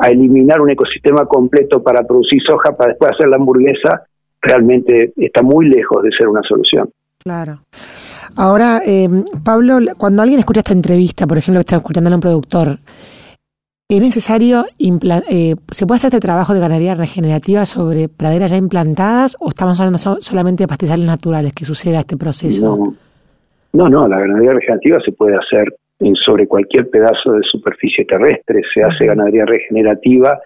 eliminar 0.10 0.62
un 0.62 0.72
ecosistema 0.72 1.25
completo 1.25 1.81
para 1.81 2.05
producir 2.05 2.41
soja 2.48 2.75
para 2.75 2.91
después 2.91 3.12
hacer 3.12 3.29
la 3.29 3.38
hamburguesa, 3.38 4.03
realmente 4.41 5.13
está 5.15 5.41
muy 5.41 5.67
lejos 5.70 6.03
de 6.03 6.10
ser 6.17 6.27
una 6.27 6.41
solución. 6.48 6.89
Claro. 7.20 7.60
Ahora, 8.36 8.81
eh, 8.86 9.10
Pablo, 9.43 9.79
cuando 9.98 10.22
alguien 10.22 10.39
escucha 10.39 10.62
esta 10.62 10.74
entrevista, 10.74 11.27
por 11.27 11.38
ejemplo, 11.38 11.60
que 11.60 11.65
está 11.65 11.75
escuchando 11.77 12.10
a 12.10 12.15
un 12.15 12.22
productor, 12.22 12.79
¿es 13.89 14.01
necesario, 14.01 14.65
eh, 14.79 15.55
se 15.70 15.86
puede 15.86 15.98
hacer 15.98 16.08
este 16.08 16.20
trabajo 16.20 16.53
de 16.53 16.62
ganadería 16.62 16.96
regenerativa 16.96 17.65
sobre 17.65 18.08
praderas 18.10 18.51
ya 18.51 18.58
implantadas 18.58 19.36
o 19.39 19.50
estamos 19.50 19.79
hablando 19.79 20.00
solamente 20.00 20.63
de 20.63 20.67
pastizales 20.67 21.05
naturales 21.05 21.53
que 21.53 21.65
suceda 21.65 22.00
este 22.00 22.17
proceso? 22.17 22.77
No, 22.77 22.96
no, 23.74 23.89
no 23.89 24.08
la 24.08 24.20
ganadería 24.20 24.53
regenerativa 24.53 25.00
se 25.03 25.12
puede 25.12 25.36
hacer 25.36 25.75
sobre 26.25 26.48
cualquier 26.48 26.89
pedazo 26.89 27.34
de 27.34 27.41
superficie 27.43 28.05
terrestre. 28.05 28.62
Se 28.74 28.84
hace 28.84 29.05
ganadería 29.05 29.46
regenerativa 29.46 30.39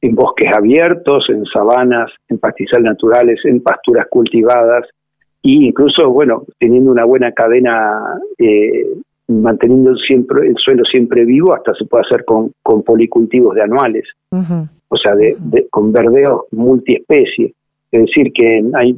en 0.00 0.14
bosques 0.14 0.48
abiertos, 0.52 1.26
en 1.28 1.44
sabanas, 1.46 2.10
en 2.28 2.38
pastizales 2.38 2.84
naturales, 2.84 3.40
en 3.44 3.62
pasturas 3.62 4.06
cultivadas 4.08 4.86
e 5.44 5.50
incluso, 5.50 6.10
bueno, 6.10 6.44
teniendo 6.58 6.90
una 6.90 7.04
buena 7.04 7.32
cadena, 7.32 8.20
eh, 8.38 8.86
manteniendo 9.28 9.96
siempre 9.96 10.46
el 10.48 10.56
suelo 10.56 10.84
siempre 10.84 11.24
vivo, 11.24 11.54
hasta 11.54 11.74
se 11.74 11.84
puede 11.84 12.04
hacer 12.06 12.24
con, 12.24 12.52
con 12.62 12.82
policultivos 12.82 13.54
de 13.54 13.62
anuales, 13.62 14.04
o 14.30 14.96
sea, 14.96 15.14
de, 15.14 15.66
con 15.70 15.92
verdeos 15.92 16.42
multiespecie. 16.52 17.54
Es 17.90 18.00
decir, 18.06 18.32
que 18.32 18.62
hay 18.74 18.96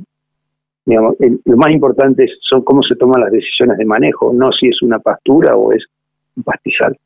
Digamos, 0.86 1.16
lo 1.44 1.56
más 1.56 1.70
importante 1.70 2.26
son 2.40 2.62
cómo 2.62 2.82
se 2.82 2.96
toman 2.96 3.22
las 3.22 3.32
decisiones 3.32 3.78
de 3.78 3.86
manejo, 3.86 4.32
no 4.34 4.50
si 4.52 4.68
es 4.68 4.82
una 4.82 4.98
pastura 4.98 5.56
o 5.56 5.72
es 5.72 5.84
un 6.36 6.42
pastizal. 6.42 6.98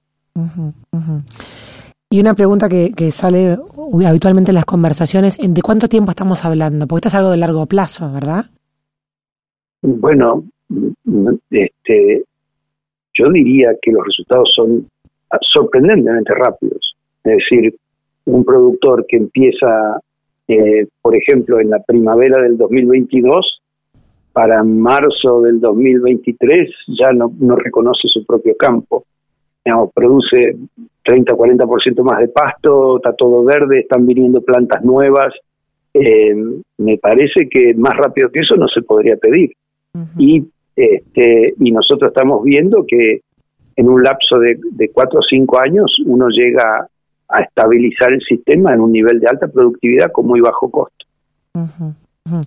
Y 2.11 2.20
una 2.20 2.35
pregunta 2.35 2.68
que, 2.68 2.92
que, 2.97 3.11
sale 3.11 3.56
habitualmente 4.06 4.50
en 4.50 4.56
las 4.56 4.64
conversaciones, 4.64 5.38
¿de 5.38 5.62
cuánto 5.62 5.88
tiempo 5.88 6.11
estamos 6.11 6.44
hablando? 6.44 6.87
Porque 6.87 7.06
esto 7.06 7.08
es 7.08 7.14
algo 7.14 7.30
de 7.30 7.37
largo 7.37 7.66
plazo, 7.66 8.11
¿verdad? 8.12 8.47
Bueno, 9.82 10.44
este, 11.50 12.25
yo 13.14 13.30
diría 13.30 13.70
que 13.80 13.92
los 13.92 14.04
resultados 14.04 14.50
son 14.54 14.87
sorprendentemente 15.52 16.35
rápidos. 16.35 16.97
Es 17.25 17.38
decir, 17.38 17.75
un 18.25 18.44
productor 18.44 19.06
que 19.06 19.16
empieza, 19.16 20.00
eh, 20.49 20.87
por 21.02 21.16
ejemplo, 21.16 21.61
en 21.61 21.70
la 21.70 21.82
primavera 21.82 22.42
del 22.42 22.56
2022, 22.56 23.58
para 24.32 24.62
marzo 24.62 25.42
del 25.42 25.61
2023 25.61 26.70
ya 26.99 27.12
no, 27.12 27.32
no 27.38 27.56
reconoce 27.56 28.08
su 28.08 28.25
propio 28.25 28.56
campo 28.56 29.04
produce 29.94 30.56
30, 31.04 31.32
40% 31.35 32.02
más 32.02 32.20
de 32.20 32.28
pasto, 32.28 32.97
está 32.97 33.12
todo 33.12 33.44
verde, 33.44 33.80
están 33.80 34.06
viniendo 34.06 34.40
plantas 34.40 34.82
nuevas. 34.85 35.35
Eh, 35.94 36.35
me 36.78 36.99
parece 36.99 37.49
que 37.50 37.75
más 37.75 37.97
rápido 37.97 38.30
que 38.30 38.40
eso 38.40 38.56
no 38.56 38.68
se 38.68 38.82
podría 38.82 39.16
pedir. 39.16 39.52
Y 40.16 40.44
este, 40.76 41.54
y 41.58 41.73
nosotros 41.73 42.12
estamos 42.14 42.44
viendo 42.44 42.85
que 42.87 43.20
en 43.75 43.88
un 43.88 44.02
lapso 44.02 44.38
de, 44.38 44.58
de 44.73 44.90
cuatro 44.90 45.18
o 45.18 45.23
cinco 45.23 45.61
años 45.61 45.92
uno 46.06 46.28
llega 46.28 46.87
a 47.28 47.40
estabilizar 47.40 48.12
el 48.12 48.20
sistema 48.23 48.75
en 48.75 48.80
un 48.80 48.92
nivel 48.92 49.18
de 49.18 49.26
alta 49.26 49.49
productividad 49.49 50.12
con 50.12 50.26
muy 50.26 50.40
bajo 50.40 50.70
costo. 50.70 51.04
Ah, 51.54 52.42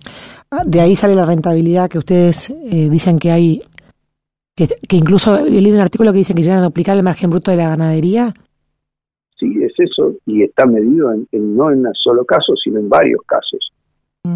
de 0.66 0.80
ahí 0.80 0.96
sale 0.96 1.14
la 1.14 1.26
rentabilidad 1.26 1.88
que 1.88 1.98
ustedes 1.98 2.50
eh, 2.50 2.88
dicen 2.90 3.18
que 3.18 3.30
hay 3.30 3.62
que, 4.54 4.68
incluso 4.96 5.38
he 5.38 5.50
leído 5.50 5.76
un 5.76 5.82
artículo 5.82 6.12
que 6.12 6.18
dice 6.18 6.34
que 6.34 6.42
llegan 6.42 6.58
a 6.58 6.64
duplicar 6.64 6.96
el 6.96 7.02
margen 7.02 7.30
bruto 7.30 7.50
de 7.50 7.56
la 7.56 7.70
ganadería. 7.70 8.34
Sí, 9.38 9.50
es 9.62 9.72
eso, 9.78 10.14
y 10.26 10.42
está 10.42 10.66
medido 10.66 11.12
en, 11.12 11.26
no 11.56 11.70
en 11.70 11.86
un 11.86 11.94
solo 11.94 12.24
caso, 12.24 12.54
sino 12.62 12.78
en 12.78 12.88
varios 12.88 13.20
casos. 13.26 13.72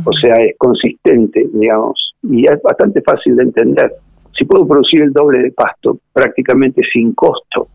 O 0.05 0.13
sea, 0.13 0.35
es 0.43 0.57
consistente, 0.59 1.47
digamos, 1.53 2.15
y 2.23 2.45
es 2.45 2.61
bastante 2.61 3.03
fácil 3.03 3.37
de 3.37 3.45
entender. 3.45 3.93
Si 4.37 4.45
puedo 4.45 4.67
producir 4.67 5.03
el 5.03 5.13
doble 5.13 5.39
de 5.39 5.53
pasto 5.53 5.99
prácticamente 6.13 6.83
sin 6.93 7.13
costo, 7.13 7.69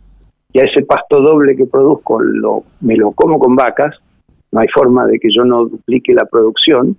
y 0.52 0.60
a 0.60 0.66
ese 0.66 0.84
pasto 0.84 1.22
doble 1.22 1.56
que 1.56 1.66
produzco 1.66 2.20
lo, 2.20 2.64
me 2.82 2.98
lo 2.98 3.12
como 3.12 3.40
con 3.40 3.56
vacas, 3.56 3.96
no 4.52 4.60
hay 4.60 4.68
forma 4.68 5.06
de 5.06 5.18
que 5.20 5.30
yo 5.34 5.46
no 5.46 5.66
duplique 5.66 6.14
la 6.14 6.26
producción, 6.26 6.98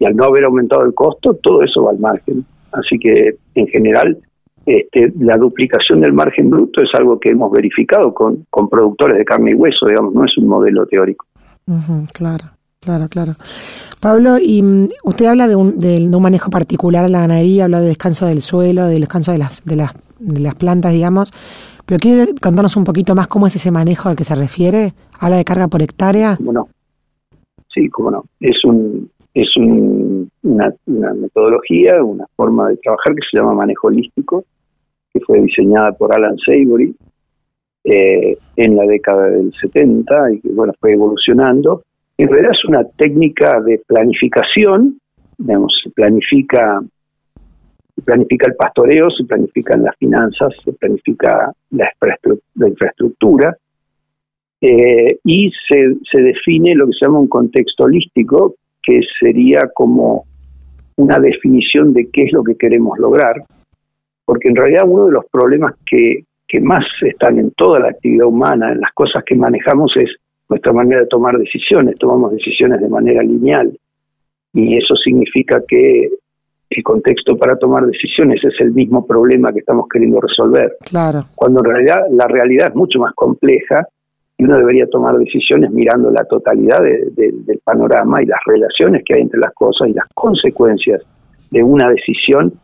y 0.00 0.06
al 0.06 0.16
no 0.16 0.24
haber 0.24 0.44
aumentado 0.44 0.82
el 0.82 0.94
costo, 0.94 1.34
todo 1.34 1.62
eso 1.62 1.84
va 1.84 1.90
al 1.90 1.98
margen. 1.98 2.44
Así 2.72 2.98
que, 2.98 3.36
en 3.54 3.66
general, 3.68 4.18
este, 4.64 5.12
la 5.18 5.36
duplicación 5.36 6.00
del 6.00 6.14
margen 6.14 6.48
bruto 6.48 6.80
es 6.82 6.88
algo 6.98 7.20
que 7.20 7.30
hemos 7.30 7.52
verificado 7.52 8.12
con, 8.14 8.46
con 8.48 8.68
productores 8.68 9.18
de 9.18 9.24
carne 9.26 9.50
y 9.50 9.54
hueso, 9.54 9.86
digamos, 9.86 10.14
no 10.14 10.24
es 10.24 10.36
un 10.38 10.48
modelo 10.48 10.86
teórico. 10.86 11.26
claro, 12.14 12.46
claro, 12.80 13.08
claro. 13.08 13.32
Pablo, 14.00 14.38
y 14.40 14.62
mm, 14.62 14.88
usted 15.04 15.26
habla 15.26 15.46
de 15.46 15.56
un, 15.56 15.78
de, 15.78 15.98
un 15.98 16.22
manejo 16.22 16.50
particular 16.50 17.04
de 17.04 17.10
la 17.10 17.20
ganadería, 17.20 17.64
habla 17.64 17.80
de 17.82 17.88
descanso 17.88 18.24
del 18.24 18.40
suelo, 18.40 18.86
del 18.86 19.00
descanso 19.00 19.32
de 19.32 19.38
las, 19.38 19.62
de 19.66 19.76
las, 19.76 19.92
de 20.18 20.40
las 20.40 20.54
plantas, 20.54 20.92
digamos, 20.92 21.30
pero 21.84 21.98
quiere 21.98 22.34
contarnos 22.40 22.76
un 22.76 22.84
poquito 22.84 23.14
más 23.14 23.28
cómo 23.28 23.48
es 23.48 23.56
ese 23.56 23.70
manejo 23.70 24.08
al 24.08 24.16
que 24.16 24.24
se 24.24 24.34
refiere, 24.34 24.94
habla 25.18 25.36
de 25.36 25.44
carga 25.44 25.68
por 25.68 25.82
hectárea. 25.82 26.36
¿Cómo 26.38 26.52
no? 26.52 26.68
Sí, 27.74 27.88
cómo 27.90 28.10
no. 28.10 28.24
Es 28.40 28.64
un, 28.64 29.10
es 29.34 29.48
una, 29.56 30.74
metodología, 30.82 32.02
una 32.02 32.26
forma 32.36 32.68
de 32.68 32.76
trabajar 32.78 33.14
que 33.14 33.22
se 33.30 33.38
llama 33.38 33.54
manejo 33.54 33.88
holístico, 33.88 34.44
que 35.12 35.20
fue 35.20 35.40
diseñada 35.40 35.92
por 35.92 36.14
Alan 36.14 36.36
Savory 36.38 36.94
eh, 37.84 38.36
en 38.56 38.76
la 38.76 38.84
década 38.84 39.28
del 39.30 39.52
70 39.52 40.32
y 40.32 40.40
que 40.40 40.48
bueno 40.50 40.72
fue 40.80 40.92
evolucionando. 40.92 41.84
En 42.18 42.28
realidad 42.28 42.52
es 42.52 42.64
una 42.68 42.84
técnica 42.96 43.60
de 43.60 43.80
planificación, 43.86 44.98
digamos, 45.38 45.72
se 45.82 45.90
planifica, 45.90 46.80
se 47.94 48.02
planifica 48.02 48.50
el 48.50 48.56
pastoreo, 48.56 49.10
se 49.10 49.24
planifican 49.24 49.82
las 49.82 49.96
finanzas, 49.96 50.52
se 50.64 50.72
planifica 50.72 51.52
la, 51.70 51.88
infraestructura, 52.66 53.56
eh, 54.60 55.18
y 55.24 55.50
se, 55.68 55.94
se 56.10 56.22
define 56.22 56.74
lo 56.74 56.86
que 56.86 56.92
se 56.92 57.06
llama 57.06 57.20
un 57.20 57.28
contexto 57.28 57.84
holístico, 57.84 58.56
que 58.90 59.00
sería 59.20 59.70
como 59.72 60.24
una 60.96 61.18
definición 61.18 61.94
de 61.94 62.08
qué 62.12 62.24
es 62.24 62.32
lo 62.32 62.42
que 62.42 62.56
queremos 62.56 62.98
lograr, 62.98 63.36
porque 64.24 64.48
en 64.48 64.56
realidad 64.56 64.82
uno 64.84 65.06
de 65.06 65.12
los 65.12 65.24
problemas 65.30 65.74
que, 65.86 66.24
que 66.48 66.60
más 66.60 66.84
están 67.02 67.38
en 67.38 67.52
toda 67.52 67.78
la 67.78 67.90
actividad 67.90 68.26
humana, 68.26 68.72
en 68.72 68.80
las 68.80 68.92
cosas 68.92 69.22
que 69.24 69.36
manejamos, 69.36 69.92
es 69.96 70.10
nuestra 70.48 70.72
manera 70.72 71.02
de 71.02 71.06
tomar 71.06 71.38
decisiones, 71.38 71.94
tomamos 72.00 72.32
decisiones 72.32 72.80
de 72.80 72.88
manera 72.88 73.22
lineal, 73.22 73.78
y 74.52 74.76
eso 74.76 74.96
significa 74.96 75.62
que 75.68 76.08
el 76.70 76.82
contexto 76.82 77.36
para 77.36 77.56
tomar 77.56 77.86
decisiones 77.86 78.42
es 78.44 78.54
el 78.60 78.72
mismo 78.72 79.06
problema 79.06 79.52
que 79.52 79.60
estamos 79.60 79.86
queriendo 79.88 80.20
resolver. 80.20 80.76
Claro. 80.88 81.26
Cuando 81.36 81.60
en 81.60 81.64
realidad 81.64 82.06
la 82.10 82.26
realidad 82.26 82.68
es 82.70 82.74
mucho 82.74 82.98
más 82.98 83.12
compleja 83.14 83.86
y 84.40 84.44
uno 84.44 84.56
debería 84.56 84.86
tomar 84.86 85.18
decisiones 85.18 85.70
mirando 85.70 86.10
la 86.10 86.24
totalidad 86.24 86.80
del 86.80 87.60
panorama 87.62 88.22
y 88.22 88.26
las 88.26 88.40
relaciones 88.46 89.02
que 89.04 89.16
hay 89.16 89.20
entre 89.20 89.38
las 89.38 89.52
cosas 89.52 89.88
y 89.88 89.92
las 89.92 90.06
consecuencias 90.14 91.02
de 91.50 91.62
una 91.62 91.90
decisión, 91.90 92.54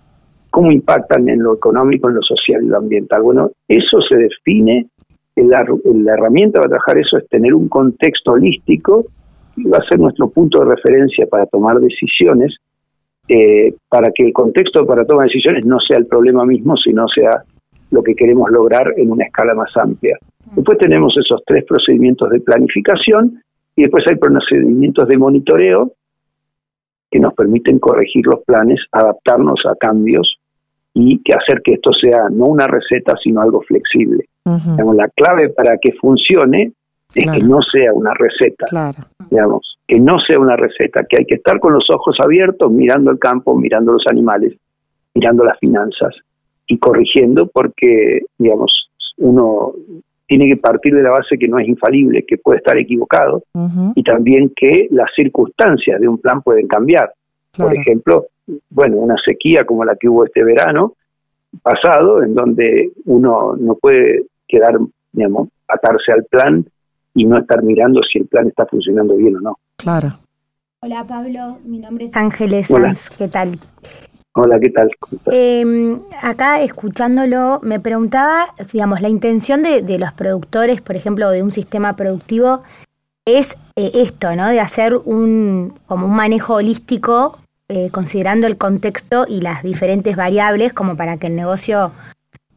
cómo 0.51 0.73
impactan 0.73 1.29
en 1.29 1.43
lo 1.43 1.53
económico, 1.53 2.09
en 2.09 2.15
lo 2.15 2.23
social 2.23 2.65
y 2.65 2.69
lo 2.69 2.79
ambiental. 2.79 3.21
Bueno, 3.21 3.51
eso 3.69 3.99
se 4.11 4.17
define, 4.17 4.87
la, 5.35 5.67
la 5.85 6.15
herramienta 6.15 6.61
para 6.61 6.71
trabajar 6.71 6.97
eso 6.97 7.19
es 7.19 7.29
tener 7.29 7.53
un 7.53 7.69
contexto 7.69 8.33
holístico 8.33 9.05
y 9.55 9.69
va 9.69 9.77
a 9.77 9.87
ser 9.87 9.99
nuestro 10.01 10.31
punto 10.31 10.61
de 10.61 10.75
referencia 10.77 11.27
para 11.31 11.45
tomar 11.45 11.79
decisiones, 11.79 12.57
eh, 13.29 13.75
para 13.91 14.11
que 14.15 14.25
el 14.25 14.33
contexto 14.33 14.87
para 14.87 15.05
tomar 15.05 15.27
decisiones 15.27 15.67
no 15.67 15.79
sea 15.87 15.99
el 15.99 16.07
problema 16.07 16.47
mismo, 16.47 16.75
sino 16.79 17.07
sea 17.09 17.43
lo 17.91 18.03
que 18.03 18.15
queremos 18.15 18.51
lograr 18.51 18.95
en 18.97 19.11
una 19.11 19.27
escala 19.27 19.55
más 19.55 19.77
amplia. 19.77 20.17
Después 20.55 20.79
tenemos 20.79 21.15
esos 21.17 21.43
tres 21.45 21.65
procedimientos 21.65 22.31
de 22.31 22.41
planificación 22.41 23.43
y 23.75 23.83
después 23.83 24.05
hay 24.09 24.17
procedimientos 24.17 25.09
de 25.09 25.19
monitoreo 25.19 25.93
que 27.11 27.19
nos 27.19 27.35
permiten 27.35 27.79
corregir 27.79 28.27
los 28.27 28.43
planes, 28.45 28.81
adaptarnos 28.93 29.61
a 29.67 29.75
cambios 29.77 30.37
y 30.95 31.23
que 31.23 31.35
hacer 31.35 31.61
que 31.63 31.75
esto 31.75 31.91
sea 31.93 32.29
no 32.31 32.47
una 32.47 32.67
receta, 32.67 33.15
sino 33.23 33.43
algo 33.43 33.61
flexible. 33.63 34.25
la 34.45 35.09
clave 35.09 35.51
para 35.51 35.77
que 35.79 35.93
funcione 35.93 36.73
es 37.15 37.31
que 37.31 37.41
no 37.41 37.59
sea 37.63 37.93
una 37.93 38.13
receta. 38.15 38.67
Digamos, 39.31 39.79
que 39.87 40.01
no 40.01 40.15
sea 40.27 40.41
una 40.41 40.57
receta, 40.57 41.05
que 41.09 41.17
hay 41.19 41.27
que 41.27 41.37
estar 41.37 41.61
con 41.61 41.73
los 41.73 41.85
ojos 41.91 42.17
abiertos, 42.23 42.71
mirando 42.71 43.11
el 43.11 43.19
campo, 43.19 43.57
mirando 43.57 43.93
los 43.93 44.05
animales, 44.11 44.55
mirando 45.15 45.45
las 45.45 45.59
finanzas 45.59 46.15
y 46.67 46.79
corrigiendo 46.79 47.47
porque, 47.47 48.23
digamos, 48.39 48.91
uno 49.19 49.73
tiene 50.27 50.49
que 50.49 50.57
partir 50.57 50.95
de 50.95 51.03
la 51.03 51.11
base 51.11 51.39
que 51.39 51.49
no 51.49 51.59
es 51.59 51.69
infalible, 51.69 52.25
que 52.27 52.39
puede 52.39 52.59
estar 52.59 52.77
equivocado 52.77 53.45
y 53.95 54.03
también 54.03 54.53
que 54.55 54.89
las 54.91 55.11
circunstancias 55.15 56.01
de 56.01 56.09
un 56.09 56.19
plan 56.19 56.43
pueden 56.43 56.67
cambiar. 56.67 57.13
Por 57.57 57.75
ejemplo, 57.75 58.27
bueno, 58.71 58.97
una 58.97 59.17
sequía 59.25 59.65
como 59.65 59.85
la 59.85 59.97
que 59.97 60.09
hubo 60.09 60.25
este 60.25 60.43
verano 60.45 60.95
pasado, 61.63 62.23
en 62.23 62.35
donde 62.35 62.91
uno 63.05 63.57
no 63.57 63.75
puede 63.77 64.25
quedar, 64.47 64.79
digamos, 65.13 65.49
atarse 65.69 66.13
al 66.13 66.25
plan 66.25 66.65
y 67.15 67.25
no 67.25 67.39
estar 67.39 67.63
mirando 67.63 68.01
si 68.03 68.19
el 68.19 68.27
plan 68.27 68.49
está 68.49 68.67
funcionando 68.67 69.17
bien 69.17 69.37
o 69.37 69.41
no. 69.41 69.59
Claro. 69.77 70.09
Hola 70.81 71.05
Pablo, 71.09 71.59
mi 71.65 71.79
nombre 71.79 72.05
es 72.05 72.17
Ángeles 72.17 72.67
Sanz, 72.67 73.11
¿qué 73.17 73.29
tal? 73.29 73.59
Hola, 74.39 74.61
¿qué 74.61 74.69
tal? 74.69 74.91
Eh, 75.33 75.97
acá 76.21 76.61
escuchándolo, 76.61 77.59
me 77.63 77.81
preguntaba, 77.81 78.53
digamos, 78.71 79.01
la 79.01 79.09
intención 79.09 79.63
de, 79.63 79.81
de, 79.81 79.99
los 79.99 80.13
productores, 80.13 80.83
por 80.83 80.95
ejemplo, 80.95 81.31
de 81.31 81.43
un 81.43 81.53
sistema 81.53 81.97
productivo, 81.97 82.63
es 83.25 83.57
eh, 83.77 83.93
esto, 83.95 84.37
¿no? 84.37 84.49
De 84.49 84.61
hacer 84.61 84.95
un, 84.95 85.79
como 85.87 86.05
un 86.05 86.15
manejo 86.15 86.57
holístico, 86.57 87.39
eh, 87.71 87.89
considerando 87.91 88.47
el 88.47 88.59
contexto 88.59 89.25
y 89.27 89.41
las 89.41 89.63
diferentes 89.63 90.17
variables, 90.17 90.75
como 90.75 90.99
para 90.99 91.17
que 91.17 91.29
el 91.29 91.35
negocio 91.35 91.93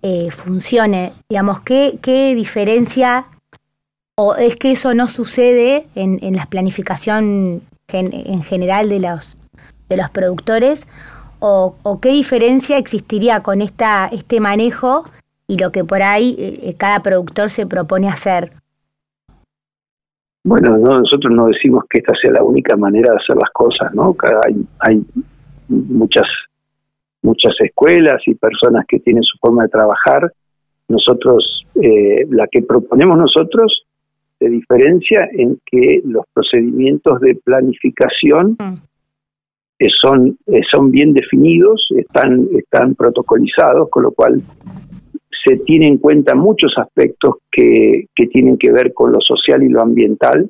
eh, 0.01 0.31
funcione. 0.31 1.13
Digamos, 1.29 1.61
¿qué, 1.61 1.97
¿qué 2.01 2.35
diferencia 2.35 3.27
o 4.17 4.35
es 4.35 4.57
que 4.57 4.71
eso 4.73 4.93
no 4.93 5.07
sucede 5.07 5.87
en, 5.95 6.19
en 6.23 6.35
la 6.35 6.45
planificación 6.47 7.61
en 7.87 8.43
general 8.43 8.89
de 8.89 8.99
los, 8.99 9.37
de 9.87 9.95
los 9.95 10.09
productores? 10.09 10.85
O, 11.39 11.99
qué 12.01 12.09
diferencia 12.09 12.77
existiría 12.77 13.41
con 13.41 13.61
esta, 13.61 14.07
este 14.07 14.39
manejo 14.39 15.05
y 15.47 15.57
lo 15.57 15.71
que 15.71 15.83
por 15.83 16.01
ahí 16.01 16.35
eh, 16.37 16.75
cada 16.77 17.01
productor 17.01 17.49
se 17.49 17.65
propone 17.65 18.07
hacer? 18.07 18.51
Bueno, 20.43 20.77
nosotros 20.77 21.33
no 21.33 21.47
decimos 21.47 21.83
que 21.89 21.99
esta 21.99 22.13
sea 22.21 22.31
la 22.31 22.43
única 22.43 22.75
manera 22.77 23.11
de 23.13 23.17
hacer 23.17 23.35
las 23.35 23.51
cosas, 23.51 23.93
¿no? 23.93 24.15
Hay, 24.45 24.65
hay 24.79 25.03
muchas 25.67 26.25
muchas 27.21 27.53
escuelas 27.59 28.21
y 28.25 28.35
personas 28.35 28.85
que 28.87 28.99
tienen 28.99 29.23
su 29.23 29.37
forma 29.39 29.63
de 29.63 29.69
trabajar. 29.69 30.31
Nosotros, 30.87 31.65
eh, 31.81 32.25
la 32.29 32.47
que 32.47 32.61
proponemos 32.61 33.17
nosotros, 33.17 33.85
se 34.39 34.49
diferencia 34.49 35.27
en 35.33 35.59
que 35.65 36.01
los 36.05 36.25
procedimientos 36.33 37.19
de 37.19 37.35
planificación 37.43 38.55
mm. 38.57 38.73
Son, 40.01 40.37
eh, 40.47 40.61
son 40.69 40.91
bien 40.91 41.13
definidos, 41.13 41.87
están, 41.95 42.47
están 42.57 42.95
protocolizados, 42.95 43.89
con 43.89 44.03
lo 44.03 44.11
cual 44.11 44.41
se 45.45 45.57
tienen 45.57 45.93
en 45.93 45.97
cuenta 45.99 46.35
muchos 46.35 46.73
aspectos 46.77 47.35
que, 47.49 48.07
que 48.13 48.27
tienen 48.27 48.57
que 48.57 48.71
ver 48.71 48.93
con 48.93 49.11
lo 49.11 49.19
social 49.21 49.63
y 49.63 49.69
lo 49.69 49.81
ambiental, 49.81 50.49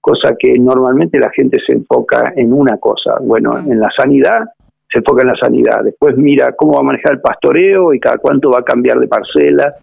cosa 0.00 0.34
que 0.38 0.58
normalmente 0.58 1.18
la 1.18 1.30
gente 1.30 1.58
se 1.66 1.74
enfoca 1.74 2.32
en 2.36 2.52
una 2.52 2.78
cosa. 2.78 3.16
Bueno, 3.20 3.58
en 3.58 3.78
la 3.80 3.88
sanidad 3.96 4.44
se 4.90 4.98
enfoca 4.98 5.22
en 5.22 5.28
la 5.28 5.36
sanidad, 5.36 5.82
después 5.82 6.16
mira 6.16 6.54
cómo 6.56 6.74
va 6.74 6.80
a 6.80 6.84
manejar 6.84 7.14
el 7.14 7.20
pastoreo 7.20 7.92
y 7.92 8.00
cada 8.00 8.16
cuánto 8.18 8.50
va 8.50 8.60
a 8.60 8.64
cambiar 8.64 8.98
de 8.98 9.08
parcela. 9.08 9.74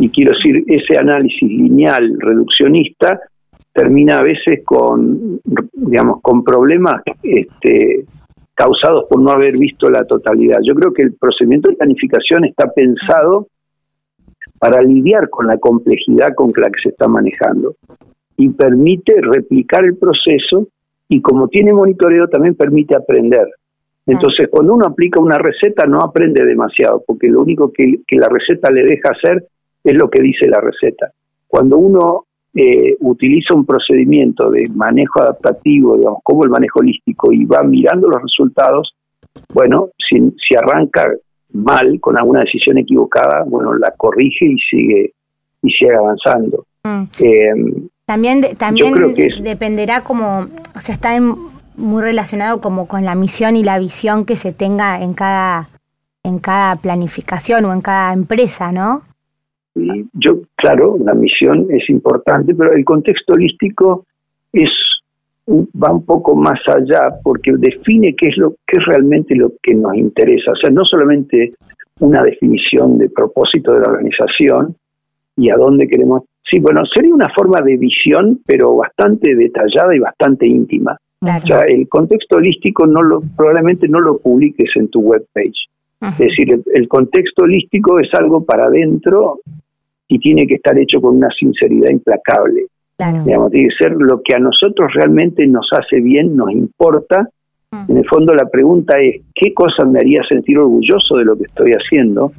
Y 0.00 0.08
quiero 0.08 0.32
decir, 0.32 0.64
ese 0.66 0.96
análisis 0.96 1.42
lineal, 1.42 2.16
reduccionista, 2.18 3.20
termina 3.74 4.18
a 4.18 4.22
veces 4.22 4.62
con, 4.64 5.40
digamos, 5.72 6.22
con 6.22 6.42
problemas 6.42 7.02
este, 7.22 8.06
causados 8.54 9.04
por 9.08 9.20
no 9.20 9.32
haber 9.32 9.58
visto 9.58 9.90
la 9.90 10.04
totalidad. 10.04 10.58
Yo 10.62 10.74
creo 10.74 10.92
que 10.92 11.02
el 11.02 11.14
procedimiento 11.14 11.70
de 11.70 11.76
planificación 11.76 12.44
está 12.44 12.72
pensado 12.72 13.48
para 14.58 14.82
lidiar 14.82 15.28
con 15.28 15.46
la 15.46 15.58
complejidad 15.58 16.34
con 16.34 16.52
la 16.56 16.70
que 16.70 16.80
se 16.82 16.88
está 16.90 17.08
manejando 17.08 17.74
y 18.36 18.48
permite 18.50 19.20
replicar 19.20 19.84
el 19.84 19.96
proceso 19.96 20.68
y 21.08 21.20
como 21.20 21.48
tiene 21.48 21.72
monitoreo 21.72 22.28
también 22.28 22.54
permite 22.54 22.96
aprender. 22.96 23.46
Entonces, 24.06 24.48
cuando 24.50 24.74
uno 24.74 24.86
aplica 24.86 25.20
una 25.20 25.38
receta 25.38 25.86
no 25.86 25.98
aprende 25.98 26.44
demasiado, 26.44 27.02
porque 27.06 27.28
lo 27.28 27.42
único 27.42 27.72
que, 27.72 28.00
que 28.06 28.16
la 28.16 28.28
receta 28.28 28.70
le 28.70 28.84
deja 28.84 29.10
hacer 29.10 29.46
es 29.82 29.94
lo 29.94 30.10
que 30.10 30.22
dice 30.22 30.46
la 30.46 30.60
receta. 30.60 31.10
Cuando 31.46 31.78
uno 31.78 32.26
eh, 32.54 32.96
utiliza 33.00 33.54
un 33.54 33.66
procedimiento 33.66 34.50
de 34.50 34.68
manejo 34.74 35.20
adaptativo, 35.20 35.96
digamos, 35.96 36.20
como 36.22 36.44
el 36.44 36.50
manejo 36.50 36.80
holístico, 36.80 37.32
y 37.32 37.44
va 37.44 37.62
mirando 37.62 38.08
los 38.08 38.22
resultados, 38.22 38.94
bueno, 39.52 39.88
si, 40.08 40.18
si 40.18 40.56
arranca 40.56 41.10
mal, 41.52 41.98
con 42.00 42.16
alguna 42.16 42.40
decisión 42.40 42.78
equivocada, 42.78 43.44
bueno, 43.46 43.74
la 43.74 43.92
corrige 43.96 44.46
y 44.46 44.56
sigue, 44.70 45.12
y 45.62 45.70
sigue 45.70 45.94
avanzando. 45.94 46.64
Mm. 46.84 47.02
Eh, 47.20 47.88
también 48.06 48.42
también 48.56 49.14
dependerá 49.42 50.02
como, 50.02 50.46
o 50.76 50.80
sea, 50.80 50.94
está 50.94 51.18
muy 51.76 52.02
relacionado 52.02 52.60
como 52.60 52.86
con 52.86 53.04
la 53.04 53.14
misión 53.14 53.56
y 53.56 53.64
la 53.64 53.78
visión 53.78 54.26
que 54.26 54.36
se 54.36 54.52
tenga 54.52 55.02
en 55.02 55.14
cada 55.14 55.68
en 56.22 56.38
cada 56.38 56.76
planificación 56.76 57.64
o 57.64 57.72
en 57.72 57.80
cada 57.80 58.12
empresa, 58.12 58.72
¿no? 58.72 59.02
yo, 59.74 60.38
claro, 60.64 60.96
la 60.98 61.14
misión 61.14 61.66
es 61.70 61.88
importante, 61.90 62.54
pero 62.54 62.72
el 62.72 62.84
contexto 62.84 63.34
holístico 63.34 64.06
es 64.52 64.70
va 65.46 65.92
un 65.92 66.06
poco 66.06 66.34
más 66.34 66.58
allá 66.74 67.18
porque 67.22 67.52
define 67.58 68.14
qué 68.16 68.30
es 68.30 68.38
lo 68.38 68.54
que 68.66 68.78
es 68.78 68.86
realmente 68.86 69.34
lo 69.34 69.52
que 69.62 69.74
nos 69.74 69.94
interesa, 69.94 70.52
o 70.52 70.56
sea, 70.56 70.70
no 70.70 70.84
solamente 70.86 71.52
una 72.00 72.22
definición 72.22 72.96
de 72.96 73.10
propósito 73.10 73.74
de 73.74 73.80
la 73.80 73.92
organización 73.92 74.74
y 75.36 75.50
a 75.50 75.56
dónde 75.56 75.86
queremos. 75.86 76.22
Sí, 76.48 76.58
bueno, 76.60 76.82
sería 76.94 77.14
una 77.14 77.30
forma 77.36 77.60
de 77.62 77.76
visión, 77.76 78.40
pero 78.46 78.76
bastante 78.76 79.34
detallada 79.34 79.94
y 79.94 79.98
bastante 79.98 80.46
íntima. 80.46 80.96
O 81.20 81.46
sea, 81.46 81.60
el 81.60 81.88
contexto 81.88 82.36
holístico 82.36 82.86
no 82.86 83.02
lo, 83.02 83.22
probablemente 83.36 83.86
no 83.88 84.00
lo 84.00 84.18
publiques 84.18 84.70
en 84.76 84.88
tu 84.88 85.00
webpage. 85.00 85.68
Es 86.00 86.18
decir, 86.18 86.52
el, 86.52 86.62
el, 86.74 86.86
contexto 86.86 87.44
holístico 87.44 87.98
es 87.98 88.12
algo 88.12 88.44
para 88.44 88.66
adentro 88.66 89.38
y 90.08 90.18
tiene 90.18 90.46
que 90.46 90.54
estar 90.54 90.78
hecho 90.78 91.00
con 91.00 91.16
una 91.16 91.28
sinceridad 91.38 91.90
implacable. 91.90 92.66
Digamos, 92.98 93.50
tiene 93.50 93.68
que 93.68 93.84
ser 93.84 93.92
lo 93.92 94.20
que 94.22 94.36
a 94.36 94.38
nosotros 94.38 94.92
realmente 94.94 95.46
nos 95.46 95.66
hace 95.72 96.00
bien, 96.00 96.36
nos 96.36 96.50
importa. 96.52 97.28
Mm. 97.72 97.90
En 97.90 97.96
el 97.98 98.08
fondo 98.08 98.34
la 98.34 98.48
pregunta 98.48 98.98
es, 99.00 99.22
¿qué 99.34 99.52
cosa 99.52 99.84
me 99.84 99.98
haría 99.98 100.22
sentir 100.28 100.58
orgulloso 100.58 101.16
de 101.16 101.24
lo 101.24 101.36
que 101.36 101.44
estoy 101.44 101.72
haciendo? 101.72 102.30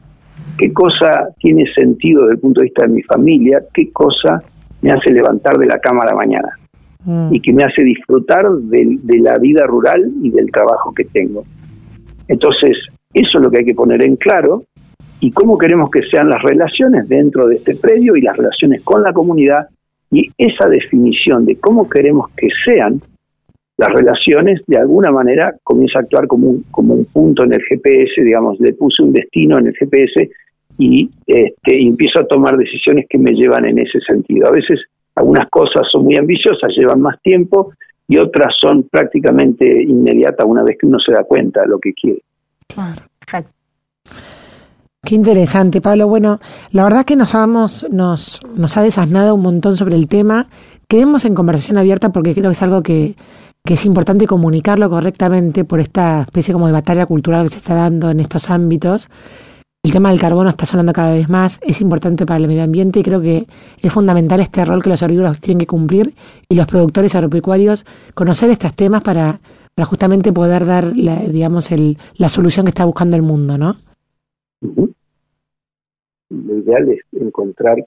¿Qué 0.58 0.72
cosa 0.72 1.30
tiene 1.40 1.66
sentido 1.74 2.22
desde 2.22 2.36
el 2.36 2.40
punto 2.40 2.62
de 2.62 2.66
vista 2.66 2.86
de 2.86 2.94
mi 2.94 3.02
familia? 3.04 3.62
¿Qué 3.74 3.92
cosa 3.92 4.42
me 4.82 4.92
hace 4.92 5.12
levantar 5.12 5.58
de 5.58 5.66
la 5.66 5.80
cama 5.80 6.02
a 6.04 6.12
la 6.12 6.16
mañana? 6.16 6.50
Mm. 7.04 7.34
Y 7.34 7.42
que 7.42 7.52
me 7.52 7.64
hace 7.64 7.84
disfrutar 7.84 8.50
de, 8.50 8.98
de 9.04 9.20
la 9.20 9.36
vida 9.42 9.66
rural 9.68 10.10
y 10.22 10.30
del 10.30 10.50
trabajo 10.52 10.94
que 10.94 11.04
tengo. 11.04 11.44
Entonces, 12.30 12.78
eso 13.14 13.38
es 13.38 13.44
lo 13.44 13.52
que 13.52 13.60
hay 13.60 13.66
que 13.66 13.76
poner 13.76 14.06
en 14.06 14.16
claro 14.16 14.64
y 15.20 15.32
cómo 15.32 15.58
queremos 15.58 15.90
que 15.90 16.02
sean 16.10 16.30
las 16.30 16.42
relaciones 16.42 17.08
dentro 17.08 17.48
de 17.48 17.56
este 17.56 17.76
predio 17.76 18.16
y 18.16 18.22
las 18.22 18.38
relaciones 18.38 18.84
con 18.84 19.02
la 19.04 19.14
comunidad 19.14 19.68
y 20.12 20.30
esa 20.38 20.68
definición 20.68 21.46
de 21.46 21.56
cómo 21.58 21.88
queremos 21.88 22.30
que 22.36 22.48
sean 22.64 23.02
las 23.78 23.90
relaciones 23.90 24.62
de 24.68 24.78
alguna 24.78 25.12
manera 25.12 25.54
comienza 25.64 26.00
a 26.00 26.02
actuar 26.04 26.28
como 26.28 26.50
un, 26.50 26.64
como 26.72 26.94
un 26.94 27.06
punto 27.06 27.44
en 27.44 27.54
el 27.54 27.62
GPS, 27.64 28.22
digamos, 28.24 28.60
le 28.60 28.74
puse 28.74 29.04
un 29.04 29.12
destino 29.12 29.60
en 29.60 29.68
el 29.68 29.74
GPS 29.76 30.30
y 30.78 31.10
este, 31.26 31.82
empiezo 31.82 32.20
a 32.20 32.28
tomar 32.28 32.58
decisiones 32.58 33.06
que 33.10 33.18
me 33.18 33.32
llevan 33.32 33.66
en 33.66 33.80
ese 33.80 34.00
sentido. 34.02 34.48
A 34.48 34.52
veces 34.52 34.80
algunas 35.16 35.50
cosas 35.50 35.88
son 35.92 36.06
muy 36.06 36.16
ambiciosas, 36.18 36.72
llevan 36.78 37.02
más 37.02 37.22
tiempo 37.22 37.74
y 38.08 38.18
otras 38.18 38.54
son 38.62 38.84
prácticamente 38.84 39.66
inmediatas 39.84 40.46
una 40.46 40.64
vez 40.64 40.78
que 40.80 40.86
uno 40.86 41.00
se 41.00 41.12
da 41.12 41.24
cuenta 41.24 41.62
de 41.62 41.68
lo 41.68 41.80
que 41.80 41.94
quiere. 41.94 42.22
Qué 45.06 45.14
interesante, 45.14 45.82
Pablo. 45.82 46.08
Bueno, 46.08 46.40
la 46.72 46.84
verdad 46.84 47.06
que 47.06 47.16
nos, 47.16 47.36
nos, 47.92 48.42
nos 48.56 48.78
ha 48.78 48.82
desasnado 48.82 49.36
un 49.36 49.42
montón 49.44 49.78
sobre 49.78 49.96
el 49.96 50.08
tema. 50.08 50.48
Quedemos 50.88 51.26
en 51.26 51.36
conversación 51.36 51.78
abierta 51.78 52.10
porque 52.10 52.34
creo 52.34 52.50
que 52.50 52.54
es 52.54 52.62
algo 52.64 52.82
que, 52.82 53.16
que 53.64 53.76
es 53.76 53.86
importante 53.86 54.26
comunicarlo 54.26 54.90
correctamente 54.90 55.64
por 55.64 55.80
esta 55.80 56.22
especie 56.22 56.54
como 56.54 56.66
de 56.66 56.74
batalla 56.74 57.06
cultural 57.06 57.44
que 57.44 57.50
se 57.50 57.58
está 57.60 57.76
dando 57.76 58.10
en 58.10 58.20
estos 58.20 58.50
ámbitos. 58.50 59.08
El 59.84 59.92
tema 59.92 60.10
del 60.10 60.20
carbono 60.20 60.50
está 60.50 60.66
sonando 60.66 60.92
cada 60.92 61.14
vez 61.14 61.30
más, 61.30 61.60
es 61.62 61.82
importante 61.82 62.26
para 62.26 62.40
el 62.40 62.48
medio 62.48 62.64
ambiente 62.64 63.00
y 63.02 63.04
creo 63.04 63.22
que 63.22 63.46
es 63.80 63.94
fundamental 63.94 64.40
este 64.40 64.66
rol 64.66 64.82
que 64.82 64.90
los 64.90 65.04
herbívoros 65.04 65.40
tienen 65.40 65.60
que 65.60 65.68
cumplir 65.68 66.16
y 66.50 66.56
los 66.56 66.66
productores 66.66 67.14
agropecuarios 67.14 67.86
conocer 68.16 68.50
estos 68.50 68.74
temas 68.74 69.04
para, 69.04 69.40
para 69.76 69.86
justamente 69.86 70.34
poder 70.34 70.66
dar, 70.66 70.94
la, 70.96 71.18
digamos, 71.18 71.72
el, 71.72 72.00
la 72.16 72.30
solución 72.30 72.66
que 72.66 72.72
está 72.72 72.86
buscando 72.86 73.16
el 73.16 73.22
mundo, 73.22 73.60
¿no? 73.60 73.78
Lo 76.46 76.58
ideal 76.58 76.90
es 76.90 77.02
encontrar 77.14 77.78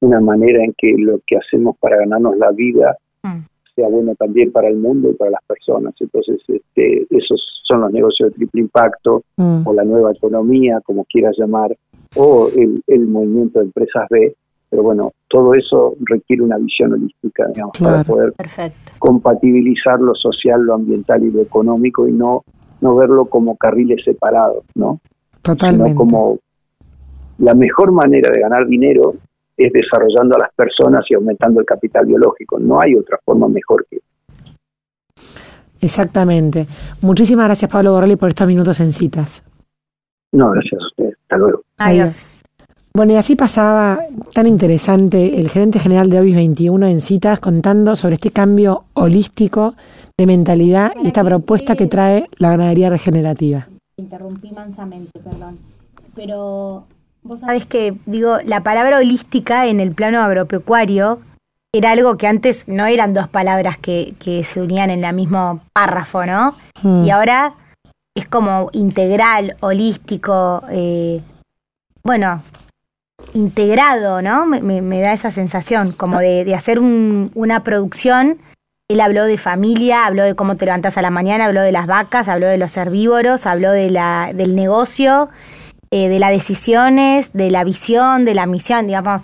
una 0.00 0.20
manera 0.20 0.64
en 0.64 0.74
que 0.76 0.94
lo 0.96 1.20
que 1.26 1.36
hacemos 1.36 1.76
para 1.78 1.96
ganarnos 1.98 2.36
la 2.36 2.50
vida 2.50 2.96
mm. 3.22 3.40
sea 3.74 3.88
bueno 3.88 4.14
también 4.14 4.52
para 4.52 4.68
el 4.68 4.76
mundo 4.76 5.10
y 5.10 5.14
para 5.14 5.32
las 5.32 5.44
personas. 5.46 5.94
Entonces, 6.00 6.38
este, 6.48 7.06
esos 7.10 7.40
son 7.66 7.80
los 7.82 7.92
negocios 7.92 8.30
de 8.30 8.36
triple 8.36 8.62
impacto 8.62 9.22
Mm. 9.36 9.66
o 9.66 9.74
la 9.74 9.84
nueva 9.84 10.12
economía, 10.12 10.80
como 10.82 11.04
quieras 11.04 11.34
llamar, 11.38 11.76
o 12.14 12.48
el, 12.56 12.82
el 12.86 13.06
movimiento 13.06 13.58
de 13.58 13.66
empresas 13.66 14.06
B. 14.08 14.34
Pero 14.70 14.82
bueno, 14.82 15.12
todo 15.28 15.54
eso 15.54 15.94
requiere 16.00 16.42
una 16.42 16.58
visión 16.58 16.92
holística, 16.92 17.46
digamos, 17.48 17.78
para 17.78 18.02
poder 18.02 18.32
Perfecto. 18.32 18.92
compatibilizar 18.98 20.00
lo 20.00 20.14
social, 20.14 20.62
lo 20.62 20.74
ambiental 20.74 21.22
y 21.22 21.30
lo 21.30 21.42
económico 21.42 22.08
y 22.08 22.12
no 22.12 22.42
no 22.80 22.94
verlo 22.94 23.26
como 23.26 23.56
carriles 23.56 24.04
separados, 24.04 24.64
¿no? 24.74 25.00
Totalmente. 25.42 25.92
Sino 25.92 25.98
como 25.98 26.38
la 27.38 27.54
mejor 27.54 27.92
manera 27.92 28.30
de 28.32 28.40
ganar 28.40 28.66
dinero 28.66 29.14
es 29.56 29.72
desarrollando 29.72 30.36
a 30.36 30.40
las 30.40 30.54
personas 30.54 31.04
y 31.08 31.14
aumentando 31.14 31.60
el 31.60 31.66
capital 31.66 32.06
biológico. 32.06 32.58
No 32.58 32.80
hay 32.80 32.94
otra 32.94 33.18
forma 33.24 33.48
mejor 33.48 33.86
que 33.90 33.98
Exactamente. 35.80 36.66
Muchísimas 37.02 37.46
gracias, 37.46 37.70
Pablo 37.70 37.92
Borrelli, 37.92 38.16
por 38.16 38.30
estos 38.30 38.46
minutos 38.46 38.80
en 38.80 38.92
citas. 38.92 39.44
No, 40.32 40.50
gracias 40.50 40.80
a 40.80 40.86
ustedes. 40.86 41.14
Hasta 41.22 41.36
luego. 41.36 41.62
Adiós. 41.78 42.42
Bueno, 42.94 43.12
y 43.12 43.16
así 43.16 43.36
pasaba 43.36 43.98
tan 44.32 44.46
interesante 44.46 45.38
el 45.38 45.50
gerente 45.50 45.78
general 45.78 46.08
de 46.08 46.18
Obis 46.18 46.34
21 46.34 46.86
en 46.86 47.02
citas 47.02 47.40
contando 47.40 47.94
sobre 47.94 48.14
este 48.14 48.30
cambio 48.30 48.84
holístico 48.94 49.74
de 50.16 50.26
mentalidad 50.26 50.92
y 51.02 51.08
esta 51.08 51.22
propuesta 51.22 51.76
que 51.76 51.86
trae 51.86 52.26
la 52.38 52.50
ganadería 52.50 52.88
regenerativa. 52.88 53.68
interrumpí 53.98 54.50
mansamente, 54.50 55.20
perdón. 55.20 55.58
Pero 56.14 56.86
vos 57.26 57.40
sabés 57.40 57.66
que, 57.66 57.94
digo, 58.06 58.38
la 58.44 58.62
palabra 58.62 58.98
holística 58.98 59.66
en 59.66 59.80
el 59.80 59.92
plano 59.92 60.20
agropecuario 60.22 61.20
era 61.74 61.90
algo 61.90 62.16
que 62.16 62.26
antes 62.26 62.66
no 62.68 62.86
eran 62.86 63.12
dos 63.14 63.28
palabras 63.28 63.76
que, 63.78 64.14
que 64.18 64.42
se 64.44 64.60
unían 64.60 64.90
en 64.90 65.04
el 65.04 65.14
mismo 65.14 65.60
párrafo, 65.72 66.24
¿no? 66.24 66.56
Mm. 66.82 67.04
Y 67.04 67.10
ahora 67.10 67.54
es 68.14 68.26
como 68.26 68.70
integral, 68.72 69.56
holístico, 69.60 70.62
eh, 70.70 71.20
bueno, 72.02 72.42
integrado, 73.34 74.22
¿no? 74.22 74.46
Me, 74.46 74.62
me- 74.62 74.82
me 74.82 75.00
da 75.00 75.12
esa 75.12 75.30
sensación, 75.30 75.92
como 75.92 76.18
de, 76.18 76.44
de 76.44 76.54
hacer 76.54 76.78
un- 76.78 77.30
una 77.34 77.62
producción. 77.62 78.38
Él 78.88 79.00
habló 79.00 79.24
de 79.24 79.36
familia, 79.36 80.06
habló 80.06 80.22
de 80.22 80.34
cómo 80.36 80.54
te 80.56 80.64
levantas 80.64 80.96
a 80.96 81.02
la 81.02 81.10
mañana, 81.10 81.46
habló 81.46 81.60
de 81.62 81.72
las 81.72 81.86
vacas, 81.86 82.28
habló 82.28 82.46
de 82.46 82.56
los 82.56 82.76
herbívoros, 82.76 83.44
habló 83.46 83.72
de 83.72 83.90
la, 83.90 84.30
del 84.32 84.54
negocio, 84.54 85.28
eh, 85.90 86.08
de 86.08 86.18
las 86.18 86.30
decisiones, 86.30 87.30
de 87.32 87.50
la 87.50 87.64
visión, 87.64 88.24
de 88.24 88.34
la 88.34 88.46
misión, 88.46 88.86
digamos. 88.86 89.22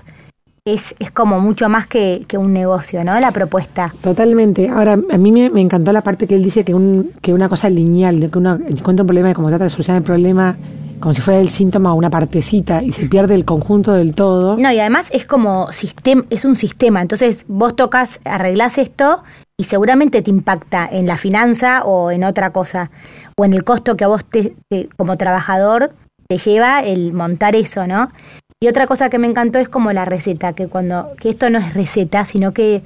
Es, 0.64 0.94
es 1.01 1.11
como 1.11 1.40
mucho 1.40 1.68
más 1.68 1.88
que, 1.88 2.25
que 2.29 2.38
un 2.38 2.53
negocio, 2.53 3.03
¿no? 3.03 3.18
La 3.18 3.33
propuesta. 3.33 3.92
Totalmente. 4.01 4.68
Ahora, 4.68 4.92
a 4.92 5.18
mí 5.18 5.33
me, 5.33 5.51
me 5.51 5.61
encantó 5.61 5.92
la 5.92 6.03
parte 6.03 6.29
que 6.29 6.37
él 6.37 6.44
dice 6.44 6.64
que, 6.64 6.72
un, 6.72 7.11
que 7.20 7.33
una 7.35 7.48
cosa 7.48 7.68
lineal, 7.68 8.20
de 8.20 8.31
que 8.31 8.38
uno 8.38 8.55
encuentra 8.68 9.03
un 9.03 9.09
problema 9.09 9.31
y 9.31 9.35
como 9.35 9.48
trata 9.48 9.64
de 9.64 9.70
solucionar 9.70 10.03
el 10.03 10.07
problema 10.07 10.57
como 11.01 11.14
si 11.14 11.20
fuera 11.20 11.40
el 11.40 11.48
síntoma 11.51 11.92
o 11.92 11.96
una 11.96 12.11
partecita 12.11 12.81
y 12.81 12.92
se 12.92 13.07
pierde 13.09 13.35
el 13.35 13.44
conjunto 13.44 13.92
del 13.92 14.14
todo. 14.14 14.57
No, 14.57 14.70
y 14.70 14.79
además 14.79 15.09
es 15.12 15.27
como 15.27 15.72
sistema, 15.72 16.22
es 16.31 16.44
un 16.44 16.55
sistema. 16.55 17.03
Entonces 17.03 17.44
vos 17.48 17.75
tocas, 17.75 18.20
arreglás 18.25 18.79
esto 18.79 19.25
y 19.59 19.64
seguramente 19.64 20.22
te 20.22 20.31
impacta 20.31 20.88
en 20.88 21.09
la 21.09 21.16
finanza 21.16 21.83
o 21.85 22.12
en 22.12 22.22
otra 22.22 22.51
cosa. 22.53 22.92
O 23.37 23.44
en 23.44 23.53
el 23.53 23.64
costo 23.64 23.96
que 23.96 24.05
a 24.05 24.07
vos 24.07 24.25
te, 24.25 24.55
te- 24.68 24.88
como 24.96 25.16
trabajador 25.16 25.92
te 26.33 26.51
lleva 26.51 26.81
el 26.81 27.12
montar 27.12 27.55
eso, 27.55 27.87
¿no? 27.87 28.11
Y 28.59 28.68
otra 28.68 28.87
cosa 28.87 29.11
que 29.11 29.18
me 29.18 29.27
encantó 29.27 29.59
es 29.59 29.68
como 29.68 29.92
la 29.92 30.07
receta, 30.07 30.55
que 30.55 30.66
cuando, 30.66 31.11
que 31.21 31.31
esto 31.31 31.51
no 31.51 31.59
es 31.59 31.75
receta, 31.75 32.25
sino 32.25 32.53
que 32.53 32.83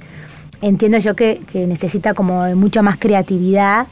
entiendo 0.61 0.97
yo 0.97 1.15
que, 1.15 1.41
que 1.49 1.65
necesita 1.65 2.13
como 2.13 2.53
mucha 2.55 2.81
más 2.81 2.97
creatividad 2.97 3.87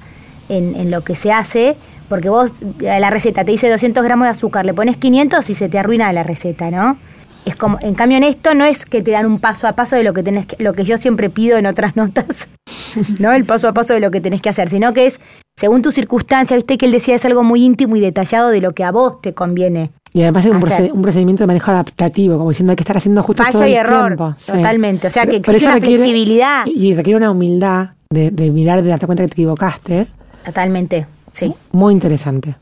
en, 0.50 0.76
en 0.76 0.92
lo 0.92 1.06
que 1.06 1.16
se 1.16 1.32
hace, 1.32 1.78
porque 2.10 2.28
vos, 2.28 2.52
eh, 2.82 3.00
la 3.00 3.10
receta 3.10 3.46
te 3.46 3.52
dice 3.52 3.70
200 3.70 4.04
gramos 4.04 4.26
de 4.26 4.32
azúcar, 4.32 4.66
le 4.66 4.74
pones 4.74 4.98
500 4.98 5.50
y 5.50 5.56
se 5.56 5.70
te 5.70 5.80
arruina 5.80 6.12
la 6.12 6.24
receta, 6.24 6.70
¿no? 6.70 6.98
Es 7.46 7.56
como, 7.56 7.78
en 7.82 7.94
cambio 7.94 8.18
en 8.18 8.24
esto 8.24 8.56
no 8.56 8.66
es 8.66 8.86
que 8.86 9.02
te 9.04 9.12
dan 9.12 9.26
un 9.26 9.40
paso 9.40 9.68
a 9.68 9.74
paso 9.74 9.96
de 9.96 10.04
lo 10.04 10.14
que 10.14 10.24
tenés 10.24 10.48
que, 10.48 10.62
lo 10.62 10.74
que 10.74 10.84
yo 10.84 10.98
siempre 10.98 11.30
pido 11.30 11.58
en 11.58 11.66
otras 11.66 11.96
notas, 11.96 12.50
¿no? 13.20 13.32
El 13.32 13.46
paso 13.46 13.70
a 13.70 13.74
paso 13.74 13.94
de 13.94 14.02
lo 14.02 14.12
que 14.12 14.20
tenés 14.20 14.42
que 14.42 14.50
hacer, 14.50 14.70
sino 14.70 14.92
que 14.94 15.06
es 15.06 15.22
según 15.58 15.82
tu 15.82 15.92
circunstancia, 15.92 16.56
viste 16.56 16.78
que 16.78 16.86
él 16.86 16.92
decía 16.92 17.16
es 17.16 17.26
algo 17.26 17.44
muy 17.44 17.64
íntimo 17.64 17.96
y 17.96 18.00
detallado 18.02 18.50
de 18.50 18.62
lo 18.62 18.74
que 18.74 18.84
a 18.84 18.92
vos 18.92 19.22
te 19.22 19.34
conviene. 19.34 19.92
Y 20.14 20.22
además 20.22 20.46
es 20.46 20.52
un, 20.52 20.58
hacer. 20.58 20.70
proced- 20.90 20.92
un 20.94 21.02
procedimiento 21.02 21.44
de 21.44 21.48
manejo 21.48 21.72
adaptativo, 21.72 22.38
como 22.38 22.50
diciendo 22.50 22.72
hay 22.72 22.76
que 22.78 22.84
estar 22.84 22.98
haciendo 22.98 23.22
justo 23.24 23.42
Fallo 23.44 23.54
todo 23.54 23.64
el 23.64 23.70
y 23.70 23.74
error, 23.76 24.08
tiempo. 24.16 24.34
Sí. 24.38 24.52
totalmente. 24.52 25.08
O 25.08 25.10
sea, 25.10 25.26
que 25.26 25.38
exige 25.38 25.66
una 25.66 25.78
flexibilidad. 25.78 26.66
Y 26.66 26.94
requiere 26.94 27.18
una 27.18 27.32
humildad 27.32 27.90
de, 28.10 28.32
de 28.32 28.52
mirar, 28.52 28.82
de 28.82 28.90
darte 28.90 29.06
cuenta 29.06 29.24
que 29.24 29.28
te 29.30 29.34
equivocaste. 29.34 30.08
Totalmente, 30.46 31.06
sí. 31.34 31.54
Muy 31.72 31.94
interesante. 31.94 32.56